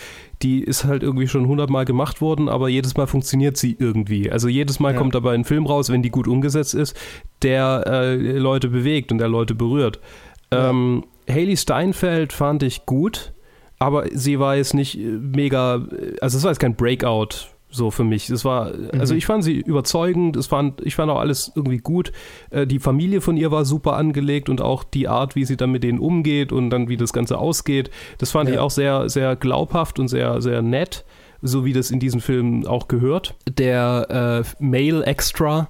[0.43, 4.31] die ist halt irgendwie schon hundertmal gemacht worden, aber jedes Mal funktioniert sie irgendwie.
[4.31, 4.99] Also jedes Mal Ja.
[4.99, 6.97] kommt dabei ein Film raus, wenn die gut umgesetzt ist,
[7.43, 9.99] der äh, Leute bewegt und der Leute berührt.
[10.51, 13.33] Ähm, Haley Steinfeld fand ich gut,
[13.79, 17.91] aber sie war jetzt nicht äh, mega, äh, also es war jetzt kein Breakout so
[17.91, 18.31] für mich.
[18.31, 22.13] Es war, also ich fand sie überzeugend, es fand, ich fand auch alles irgendwie gut.
[22.51, 25.73] Äh, die Familie von ihr war super angelegt und auch die Art, wie sie dann
[25.73, 28.55] mit denen umgeht und dann wie das Ganze ausgeht, das fand Ja.
[28.57, 31.05] ich auch sehr, sehr glaubhaft und sehr, sehr nett,
[31.41, 33.35] so wie das in diesem Film auch gehört.
[33.59, 35.69] Der äh, Male Extra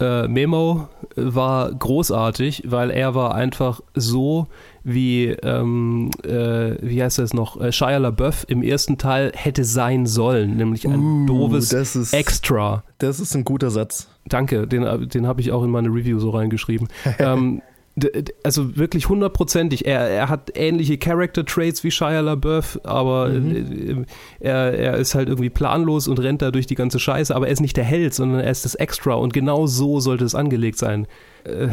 [0.00, 4.46] äh, Memo war großartig, weil er war einfach so
[4.84, 10.06] wie, ähm, äh, wie heißt das noch, äh, Shia LaBeouf im ersten Teil hätte sein
[10.06, 12.84] sollen, nämlich ein Uh, doofes das ist- Extra.
[12.98, 14.08] Das ist ein guter Satz.
[14.26, 16.88] Danke, den, den habe ich auch in meine Review so reingeschrieben.
[17.18, 17.60] ähm,
[18.42, 19.86] also wirklich hundertprozentig.
[19.86, 24.04] Er, er hat ähnliche Character Traits wie Shia LaBeouf, aber äh,
[24.40, 27.34] er, er ist halt irgendwie planlos und rennt da durch die ganze Scheiße.
[27.34, 30.24] Aber er ist nicht der Held, sondern er ist das Extra und genau so sollte
[30.24, 31.06] es angelegt sein.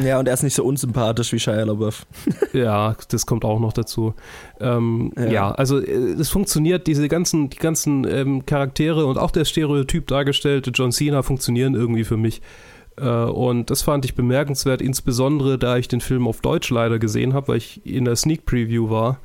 [0.03, 2.05] Ja, und er ist nicht so unsympathisch wie Shia LaBeouf.
[2.53, 4.13] Ja, das kommt auch noch dazu.
[4.61, 5.26] Ähm, ja.
[5.26, 5.51] Ja.
[5.51, 10.71] also äh, es funktioniert, diese ganzen, die ganzen ähm, Charaktere und auch der Stereotyp dargestellte
[10.71, 12.41] John Cena funktionieren irgendwie für mich.
[12.97, 17.33] Äh, und das fand ich bemerkenswert, insbesondere da ich den Film auf Deutsch leider gesehen
[17.33, 19.19] habe, weil ich in der Sneak Preview war.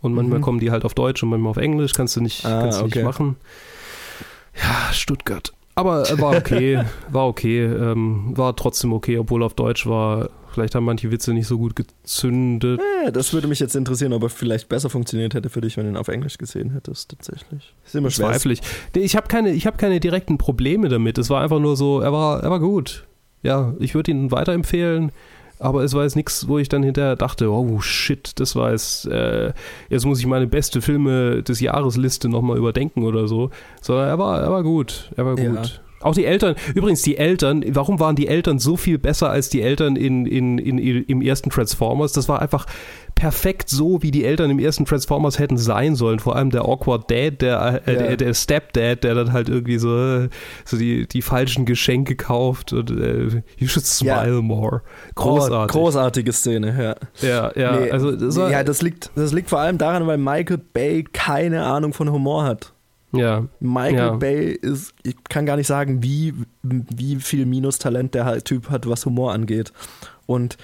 [0.00, 0.42] Und manchmal Mhm.
[0.42, 2.84] kommen die halt auf Deutsch und manchmal auf Englisch, kannst du nicht, Ah, kannst du
[2.86, 2.98] okay.
[2.98, 3.36] nicht machen.
[4.56, 5.52] Ja, Stuttgart.
[5.74, 10.28] Aber äh, war okay, war okay, ähm, war trotzdem okay, obwohl auf Deutsch war.
[10.52, 12.78] Vielleicht haben manche Witze nicht so gut gezündet.
[13.06, 15.84] Ja, das würde mich jetzt interessieren, ob er vielleicht besser funktioniert hätte für dich, wenn
[15.84, 17.74] du ihn auf Englisch gesehen hättest, tatsächlich.
[17.86, 18.26] Ist immer schwer.
[18.26, 18.52] Bezweifle
[18.92, 19.16] ich.
[19.16, 21.16] Habe keine, ich hab keine direkten Probleme damit.
[21.16, 23.06] Es war einfach nur so, er war, er war gut.
[23.42, 25.12] Ja, ich würde ihn weiterempfehlen.
[25.58, 29.06] Aber es war jetzt nichts, wo ich dann hinterher dachte, oh shit, das war jetzt,
[29.06, 29.52] äh,
[29.90, 33.50] jetzt muss ich meine beste Filme des Jahresliste nochmal überdenken oder so.
[33.80, 35.12] Sondern er war, er war gut.
[35.16, 35.50] Er war Ja.
[35.50, 35.80] gut.
[36.02, 39.62] Auch die Eltern, übrigens die Eltern, warum waren die Eltern so viel besser als die
[39.62, 42.12] Eltern in, in, in, im ersten Transformers?
[42.12, 42.66] Das war einfach
[43.14, 46.18] perfekt so, wie die Eltern im ersten Transformers hätten sein sollen.
[46.18, 47.98] Vor allem der Awkward Dad, der, äh, Ja.
[48.02, 50.26] der, der Stepdad, der dann halt irgendwie so,
[50.64, 54.40] so die, die falschen Geschenke kauft und äh, you should smile Ja.
[54.40, 54.82] more.
[55.10, 55.72] Oh, Großartig.
[55.72, 57.28] großartige Szene, ja.
[57.28, 60.18] ja, ja, Nee, also das war, ja, das liegt, das liegt vor allem daran, weil
[60.18, 62.72] Michael Bay keine Ahnung von Humor hat.
[63.12, 63.46] Ja.
[63.60, 64.10] Michael Ja.
[64.16, 68.88] Bay ist, ich kann gar nicht sagen, wie, wie viel Minustalent der halt Typ hat,
[68.88, 69.72] was Humor angeht.
[70.26, 70.56] Und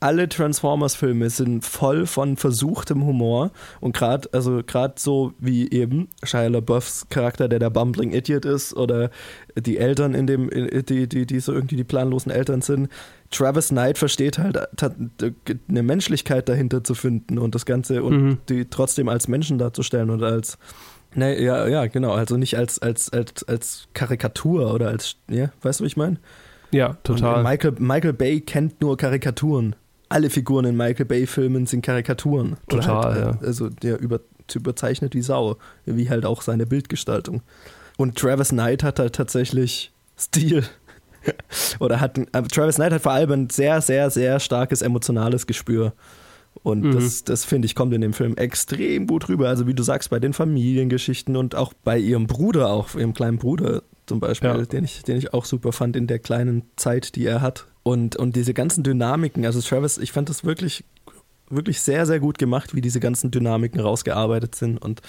[0.00, 6.48] alle Transformers-Filme sind voll von versuchtem Humor und gerade also gerade so wie eben Shia
[6.48, 9.08] LaBeoufs Charakter, der der bumbling Idiot ist oder
[9.56, 12.90] die Eltern in dem die die die so irgendwie die planlosen Eltern sind.
[13.30, 14.58] Travis Knight versteht halt
[15.68, 18.38] eine Menschlichkeit dahinter zu finden und das Ganze und Mhm.
[18.50, 20.58] die trotzdem als Menschen darzustellen und als
[21.14, 22.12] Nee, ja, ja, genau.
[22.12, 26.18] Also nicht als, als, als, als Karikatur oder als, ja, weißt du, was ich meine?
[26.70, 27.36] Ja, total.
[27.36, 29.76] Und Michael, Michael Bay kennt nur Karikaturen.
[30.08, 32.56] Alle Figuren in Michael Bay-Filmen sind Karikaturen.
[32.68, 33.46] Total, halt, ja.
[33.46, 34.20] Also der über,
[34.52, 35.56] überzeichnet wie Sau.
[35.86, 37.42] Wie halt auch seine Bildgestaltung.
[37.96, 40.64] Und Travis Knight hat halt tatsächlich Stil.
[41.80, 45.92] Oder hat, aber Travis Knight hat vor allem ein sehr, sehr, sehr starkes emotionales Gespür.
[46.62, 46.92] Und Mhm.
[46.92, 49.48] das, das finde ich, kommt in dem Film extrem gut rüber.
[49.48, 53.38] Also, wie du sagst, bei den Familiengeschichten und auch bei ihrem Bruder, auch ihrem kleinen
[53.38, 54.62] Bruder zum Beispiel, Ja.
[54.62, 57.66] den, ich, den ich auch super fand in der kleinen Zeit, die er hat.
[57.82, 60.84] Und, und diese ganzen Dynamiken, also Travis, ich fand das wirklich,
[61.50, 65.02] wirklich sehr, sehr gut gemacht, wie diese ganzen Dynamiken rausgearbeitet sind und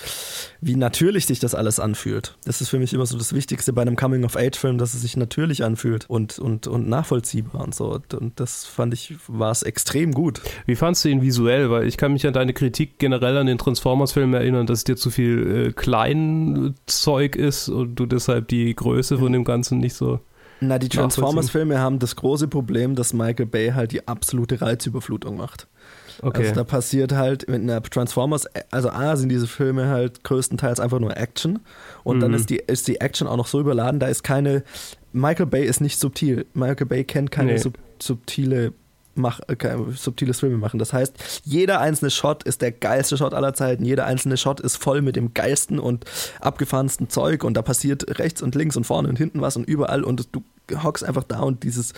[0.61, 2.37] wie natürlich sich das alles anfühlt.
[2.45, 5.63] Das ist für mich immer so das Wichtigste bei einem Coming-of-Age-Film, dass es sich natürlich
[5.63, 7.99] anfühlt und, und, und nachvollziehbar und so.
[8.11, 10.41] Und, das fand ich, war es extrem gut.
[10.65, 11.69] Wie fandst du ihn visuell?
[11.69, 15.09] Weil ich kann mich an deine Kritik generell an den Transformers-Filmen erinnern, dass dir zu
[15.09, 20.19] viel äh, Kleinzeug ist und du deshalb die Größe von dem Ganzen nicht so.
[20.61, 20.89] Na, die.
[20.89, 25.67] Transformers-Filme haben das große Problem, dass Michael Bay halt die absolute Reizüberflutung macht.
[26.21, 26.41] Okay.
[26.43, 30.99] Also da passiert halt mit einer Transformers, also A sind diese Filme halt größtenteils einfach
[30.99, 31.59] nur Action
[32.03, 32.37] und dann Mhm.
[32.37, 34.63] ist die, ist die Action auch noch so überladen, da ist keine,
[35.13, 36.45] Michael Bay ist nicht subtil.
[36.53, 37.57] Michael Bay kennt keine Nee.
[37.57, 38.73] sub, subtile
[39.17, 40.77] Mach, äh, kein subtiles Filme machen.
[40.77, 43.85] Das heißt, jeder einzelne Shot ist der geilste Shot aller Zeiten.
[43.85, 46.03] Jeder einzelne Shot ist voll mit dem geilsten und
[46.41, 50.03] abgefahrensten Zeug und da passiert rechts und links und vorne und hinten was und überall
[50.03, 50.43] und du
[50.83, 51.93] hockst einfach da und dieses,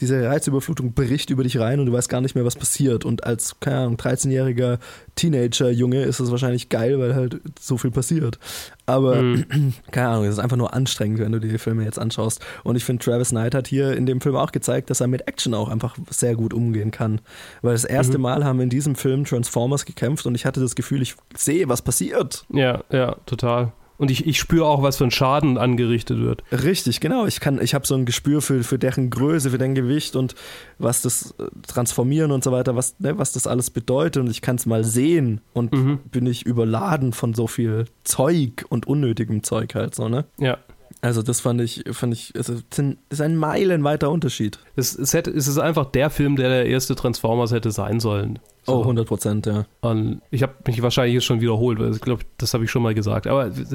[0.00, 3.04] diese Reizüberflutung bricht über dich rein und du weißt gar nicht mehr, was passiert.
[3.04, 4.78] Und als, keine Ahnung, 13-jähriger
[5.16, 8.38] Teenager-Junge ist es wahrscheinlich geil, weil halt so viel passiert.
[8.86, 9.72] Aber, Mhm.
[9.92, 12.40] keine Ahnung, es ist einfach nur anstrengend, wenn du dir die Filme jetzt anschaust.
[12.64, 15.28] Und ich finde, Travis Knight hat hier in dem Film auch gezeigt, dass er mit
[15.28, 17.20] Action auch einfach sehr gut umgehen kann.
[17.62, 18.22] Weil das erste Mhm.
[18.22, 21.82] Mal haben in diesem Film Transformers gekämpft und ich hatte das Gefühl, ich sehe, was
[21.82, 22.44] passiert.
[22.52, 23.72] ja, ja, total.
[24.02, 26.42] Und ich, ich spüre auch, was für ein Schaden angerichtet wird.
[26.50, 27.24] Richtig, genau.
[27.26, 30.34] Ich kann, ich habe so ein Gespür für, für deren Größe, für deren Gewicht und
[30.78, 34.40] was das äh, Transformieren und so weiter, was, ne, was das alles bedeutet und ich
[34.42, 36.00] kann es mal sehen und Mhm.
[36.10, 40.24] bin ich überladen von so viel Zeug und unnötigem Zeug halt so, ne?
[40.36, 40.58] Ja.
[41.00, 44.58] Also das fand ich, fand ich, es ist ein, ist ein meilenweiter Unterschied.
[44.74, 48.40] Es, es, hätte, es ist einfach der Film, der der erste Transformers hätte sein sollen.
[48.64, 48.76] So.
[48.76, 49.64] Oh, 100 Prozent, ja.
[49.80, 52.82] Und ich habe mich wahrscheinlich jetzt schon wiederholt, weil ich glaube, das habe ich schon
[52.82, 53.26] mal gesagt.
[53.26, 53.72] Aber das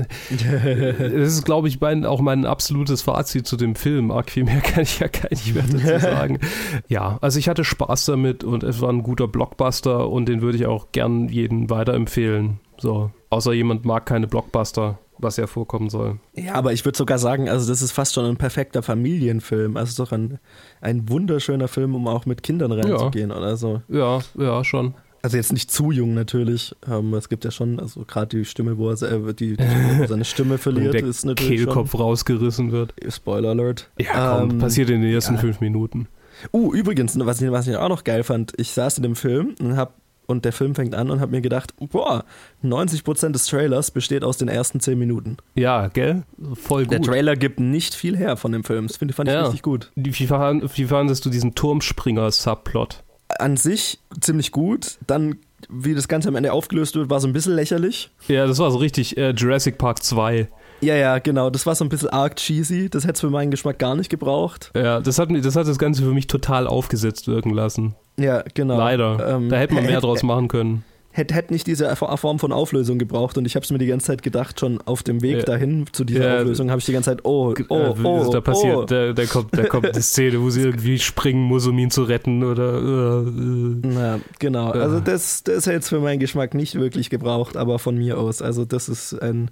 [1.10, 4.12] ist, glaube ich, mein, auch mein absolutes Fazit zu dem Film.
[4.12, 6.40] Arg viel mehr kann ich ja gar nicht mehr dazu sagen.
[6.88, 10.58] ja, also ich hatte Spaß damit und es war ein guter Blockbuster und den würde
[10.58, 12.60] ich auch gern jedem weiterempfehlen.
[12.78, 16.20] So, außer jemand mag keine Blockbuster, was ja vorkommen soll.
[16.34, 19.78] Ja, aber ich würde sogar sagen, also das ist fast schon ein perfekter Familienfilm.
[19.78, 20.40] Also es ist doch ein,
[20.82, 23.82] ein wunderschöner Film, um auch mit Kindern reinzugehen oder so.
[23.88, 24.94] Ja, ja, schon.
[25.22, 26.76] Also jetzt nicht zu jung natürlich.
[26.90, 30.00] Ähm, es gibt ja schon, also gerade die Stimme, wo er äh, die, die Stimme,
[30.00, 32.94] wo seine Stimme verliert, der ist natürlich Kehlkopf rausgerissen wird.
[33.02, 33.12] schon.
[33.12, 33.90] Spoiler Alert.
[34.00, 35.42] Ja, komm, Ähm, passiert in den ersten ja.
[35.42, 36.08] fünf Minuten.
[36.54, 39.56] Uh, übrigens, was ich, was ich auch noch geil fand, ich saß in dem Film
[39.60, 39.96] und hab
[40.28, 42.24] und der Film fängt an und habe mir gedacht, boah,
[42.64, 45.38] 90% des Trailers besteht aus den ersten 10 Minuten.
[45.56, 46.24] Ja, gell?
[46.54, 46.92] Voll gut.
[46.94, 48.88] Der Trailer gibt nicht viel her von dem Film.
[48.88, 49.44] Das finde fand ich Ja.
[49.46, 49.92] richtig gut.
[49.96, 53.04] Wie, wie fandest du diesen Turmspringer-Subplot?
[53.40, 54.98] An sich ziemlich gut.
[55.08, 55.38] Dann,
[55.70, 58.10] wie das Ganze am Ende aufgelöst wird, war so ein bisschen lächerlich.
[58.28, 60.48] Ja, das war so richtig äh, Jurassic Park 2.
[60.82, 61.50] Ja, ja, genau.
[61.50, 62.90] Das war so ein bisschen arg cheesy.
[62.90, 64.72] Das hätte es für meinen Geschmack gar nicht gebraucht.
[64.76, 67.96] Ja, das hat, das hat das Ganze für mich total aufgesetzt wirken lassen.
[68.20, 68.78] Ja, genau.
[68.78, 69.36] Leider.
[69.38, 70.84] Ähm, da hätte man mehr hätte- draus machen können.
[71.12, 74.06] Hätte, hätte nicht diese Form von Auflösung gebraucht und ich habe es mir die ganze
[74.06, 75.44] Zeit gedacht, schon auf dem Weg Ja.
[75.46, 78.40] dahin zu dieser Ja, Auflösung habe ich die ganze Zeit, oh, oh, Äh, oh, da
[78.40, 78.84] passiert, oh.
[78.86, 82.04] Da, da kommt, da kommt eine Szene, wo sie irgendwie springen muss, um ihn zu
[82.04, 82.74] retten oder.
[82.76, 83.76] Äh, äh.
[83.82, 84.76] Na, genau.
[84.76, 84.82] Ja.
[84.82, 88.44] Also das, das hätte es für meinen Geschmack nicht wirklich gebraucht, aber von mir aus.
[88.44, 89.50] Also das ist ein,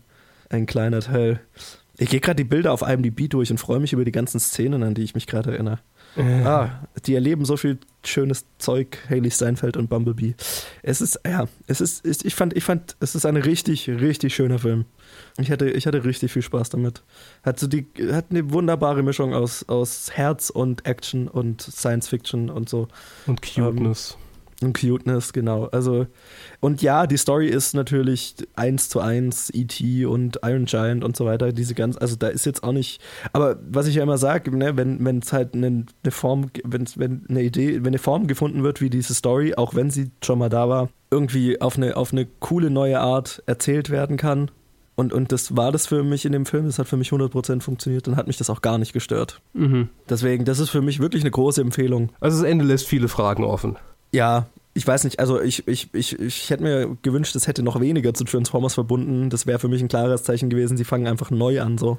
[0.50, 1.40] ein kleiner Teil.
[1.98, 4.84] Ich gehe gerade die Bilder auf IMDb durch und freue mich über die ganzen Szenen,
[4.84, 5.80] an die ich mich gerade erinnere.
[6.18, 10.36] Ah, die erleben so viel schönes Zeug, Haley Steinfeld und Bumblebee.
[10.82, 14.34] Es ist, ja, es ist, ist- ich fand, ich fand, es ist ein richtig, richtig
[14.34, 14.86] schöner Film.
[15.38, 17.04] Ich hatte, ich hatte richtig viel Spaß damit.
[17.44, 22.50] Hat so die, hat eine wunderbare Mischung aus, aus Herz und Action und Science Fiction
[22.50, 22.88] und so.
[23.26, 24.18] Und Cuteness.
[24.62, 25.66] Und Cuteness, genau.
[25.66, 26.08] Also,
[26.62, 30.06] und ja, die Story ist natürlich eins zu eins E.T.
[30.06, 31.52] und Iron Giant und so weiter.
[31.52, 33.02] Diese ganz, also da ist jetzt auch nicht,
[33.34, 36.86] aber was ich ja immer sage, ne, wenn wenn es halt eine, eine Form, wenn
[36.96, 40.40] wenn eine Idee, wenn eine Form gefunden wird wie diese Story, auch wenn sie schon
[40.40, 44.52] mal da war, irgendwie auf eine auf eine coole neue Art erzählt werden kann.
[44.98, 47.62] Und, und das war das für mich in dem Film, das hat für mich 100%
[47.62, 49.42] funktioniert, dann hat mich das auch gar nicht gestört.
[49.52, 49.90] Mhm.
[50.08, 52.14] Deswegen, das ist für mich wirklich eine große Empfehlung.
[52.22, 53.76] Also das Ende lässt viele Fragen offen.
[54.16, 57.80] Ja, ich weiß nicht, also ich, ich, ich, ich hätte mir gewünscht, es hätte noch
[57.80, 59.30] weniger zu Transformers verbunden.
[59.30, 61.98] Das wäre für mich ein klares Zeichen gewesen, sie fangen einfach neu an so.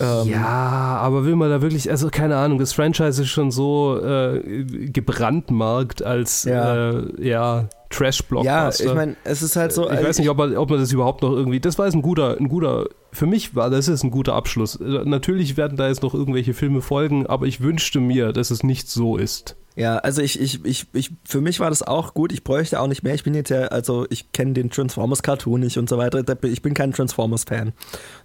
[0.00, 4.00] Ähm, ja, aber will man da wirklich, also keine Ahnung, das Franchise ist schon so
[4.02, 8.84] äh, gebrandmarkt als ja, äh, ja Trash-Blockbuster.
[8.84, 9.90] Ja, ich meine, es ist halt so.
[9.90, 11.60] Ich weiß nicht, ob man, ob man das überhaupt noch irgendwie.
[11.60, 12.86] Das war jetzt ein guter, ein guter.
[13.12, 14.78] Für mich war das ist ein guter Abschluss.
[14.80, 18.88] Natürlich werden da jetzt noch irgendwelche Filme folgen, aber ich wünschte mir, dass es nicht
[18.88, 19.56] so ist.
[19.76, 22.32] Ja, also ich, ich, ich, ich, für mich war das auch gut.
[22.32, 23.14] Ich bräuchte auch nicht mehr.
[23.14, 26.24] Ich bin jetzt ja, also ich kenne den Transformers Cartoon nicht und so weiter.
[26.44, 27.74] Ich bin kein Transformers-Fan.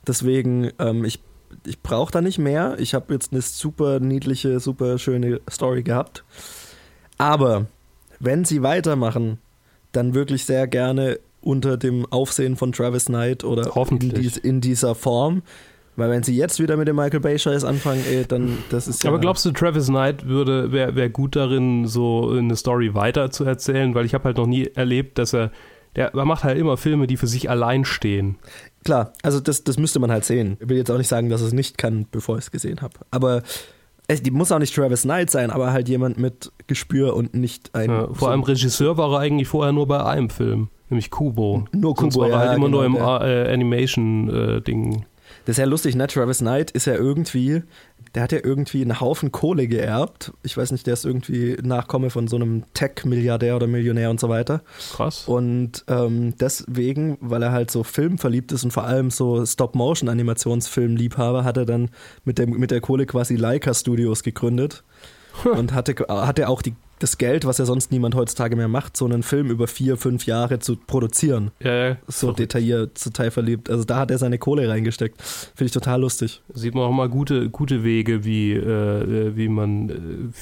[0.07, 1.19] Deswegen, ähm, ich
[1.65, 2.75] ich brauche da nicht mehr.
[2.79, 6.23] Ich habe jetzt eine super niedliche, super schöne Story gehabt.
[7.17, 7.67] Aber
[8.19, 9.39] wenn sie weitermachen,
[9.91, 14.95] dann wirklich sehr gerne unter dem Aufsehen von Travis Knight oder in, dies, in, dieser
[14.95, 15.41] Form.
[15.95, 19.03] Weil wenn sie jetzt wieder mit dem Michael Bay Scheiß anfangen, ey, dann das ist
[19.03, 19.09] ja.
[19.09, 23.43] Aber glaubst du, Travis Knight würde wäre wär gut darin, so eine Story weiter zu
[23.43, 23.93] erzählen?
[23.93, 25.51] Weil ich habe halt noch nie erlebt, dass er
[25.95, 28.37] der, er macht halt immer Filme, die für sich allein stehen.
[28.85, 30.57] Klar, also das, das müsste man halt sehen.
[30.59, 32.93] Ich will jetzt auch nicht sagen, dass es nicht kann, bevor ich es gesehen habe.
[33.11, 33.43] Aber
[34.07, 37.75] es die muss auch nicht Travis Knight sein, aber halt jemand mit Gespür und nicht
[37.75, 37.89] ein.
[37.89, 41.65] Ja, vor allem Regisseur war er eigentlich vorher nur bei einem Film, nämlich Kubo.
[41.71, 45.05] Nur Kubo, Sonst war er halt immer genau, nur im äh, Animation-Ding.
[45.51, 46.07] Das ist ja lustig, ne?
[46.07, 47.63] Travis Knight ist ja irgendwie
[48.15, 50.31] der hat ja irgendwie einen Haufen Kohle geerbt.
[50.43, 54.27] Ich weiß nicht, der ist irgendwie Nachkomme von so einem Tech-Milliardär oder Millionär und so
[54.27, 54.61] weiter.
[54.93, 55.27] Krass.
[55.27, 61.57] Und ähm, deswegen, weil er halt so filmverliebt ist und vor allem so Stop-Motion-Animationsfilm-Liebhaber, hat
[61.57, 61.89] er dann
[62.25, 64.83] mit der, mit der Kohle quasi Leica Studios gegründet.
[65.45, 69.05] und hatte, hatte auch die das Geld, was ja sonst niemand heutzutage mehr macht, so
[69.05, 71.51] einen Film über vier, fünf Jahre zu produzieren.
[71.59, 71.97] Ja, ja.
[72.07, 72.39] So Verrückt.
[72.39, 73.69] detailliert, so teilverliebt.
[73.69, 75.21] Also da hat er seine Kohle reingesteckt.
[75.21, 76.41] Finde ich total lustig.
[76.53, 79.93] Sieht man auch mal gute, gute Wege, wie, äh, wie man äh,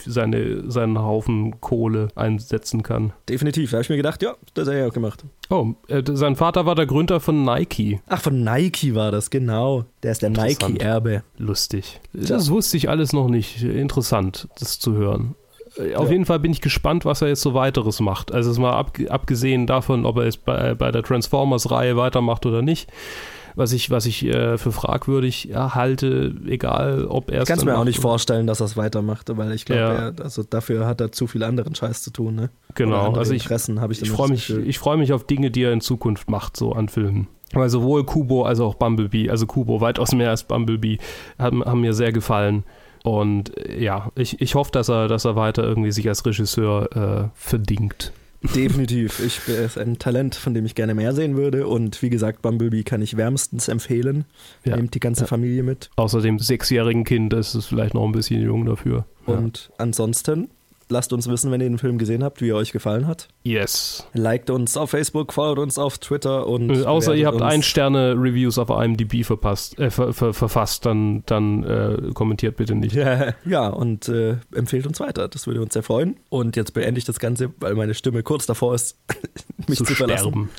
[0.05, 3.14] seine, seinen Haufen Kohle einsetzen kann.
[3.28, 3.72] Definitiv.
[3.72, 5.24] Da habe ich mir gedacht, ja, das hat er ja auch gemacht.
[5.49, 8.01] Oh, äh, sein Vater war der Gründer von Nike.
[8.07, 9.86] Ach, von Nike war das, genau.
[10.03, 11.24] Der ist der Nike-Erbe.
[11.38, 11.99] Lustig.
[12.14, 12.53] Das ja.
[12.53, 13.64] wusste ich alles noch nicht.
[13.64, 15.36] Interessant, das zu hören.
[15.78, 16.11] Auf ja.
[16.11, 18.34] jeden Fall bin ich gespannt, was er jetzt so weiteres macht.
[18.34, 22.91] Also mal ab, abgesehen davon, ob er es bei, bei der Transformers-Reihe weitermacht oder nicht.
[23.55, 27.43] Was ich, was ich äh, für fragwürdig halte, egal ob er es.
[27.43, 30.24] Ich kann es mir auch nicht vorstellen, dass er es weitermacht, weil ich glaube, ja.
[30.24, 32.36] also dafür hat er zu viel anderen Scheiß zu tun.
[32.36, 32.51] Ne?
[32.76, 36.30] Genau, also ich, ich, ich freue mich, freu mich auf Dinge, die er in Zukunft
[36.30, 37.28] macht, so an Filmen.
[37.51, 40.99] Weil sowohl Kubo als auch Bumblebee, also Kubo weitaus mehr als Bumblebee,
[41.39, 42.63] haben, haben mir sehr gefallen.
[43.04, 46.95] Und äh, ja, ich, ich hoffe, dass er, dass er weiter irgendwie sich als Regisseur
[46.95, 48.12] äh, verdingt.
[48.41, 49.20] Definitiv.
[49.20, 51.68] Ich, er ist ein Talent, von dem ich gerne mehr sehen würde.
[51.68, 54.26] Und wie gesagt, Bumblebee kann ich wärmstens empfehlen.
[54.64, 54.78] Ja.
[54.78, 55.28] Nehmt die ganze ja.
[55.28, 55.89] Familie mit.
[55.97, 59.06] Außer dem sechsjährigen Kind, das ist vielleicht noch ein bisschen jung dafür.
[59.26, 59.76] Und ja.
[59.80, 60.50] ansonsten
[60.92, 63.28] Lasst uns wissen, wenn ihr den Film gesehen habt, wie er euch gefallen hat.
[63.44, 64.08] Yes.
[64.14, 66.72] Liked uns auf Facebook, followt uns auf Twitter und.
[66.72, 71.22] Äh, außer ihr habt ein Sterne Reviews auf IMDb verpasst, äh, ver, ver, verfasst, dann,
[71.28, 72.96] dann äh, kommentiert bitte nicht.
[72.96, 75.28] Ja, ja und äh, empfehlt uns weiter.
[75.28, 76.18] Das würde uns sehr freuen.
[76.30, 78.98] Und jetzt beende ich das Ganze, weil meine Stimme kurz davor ist,
[79.68, 80.50] mich zu, zu verlassen.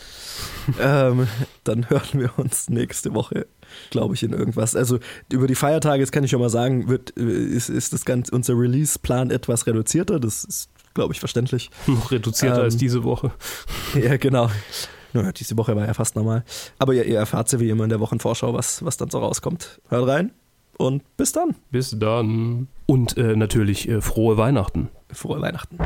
[0.81, 1.27] Ähm,
[1.65, 3.47] dann hören wir uns nächste Woche
[3.91, 4.77] glaube ich, in irgendwas.
[4.77, 4.99] Also
[5.31, 8.35] über die Feiertage, das kann ich schon mal sagen, wird, äh, ist, ist das ganze,
[8.35, 10.21] unser Release-Plan etwas reduzierter.
[10.21, 11.71] Das ist, glaube ich, verständlich.
[11.87, 13.33] Noch reduzierter ähm, als diese Woche.
[13.95, 14.51] Ja, genau.
[15.13, 16.45] Naja, diese Woche war ja fast normal.
[16.79, 19.81] Aber ihr, ihr erfahrt ja wie immer in der Wochenvorschau, was, was dann so rauskommt.
[19.89, 20.33] Hört rein
[20.79, 21.57] und bis dann.
[21.71, 22.69] Bis dann.
[22.87, 24.89] Und äh, natürlich äh, frohe Weihnachten.
[25.13, 25.79] Frohe Weihnachten.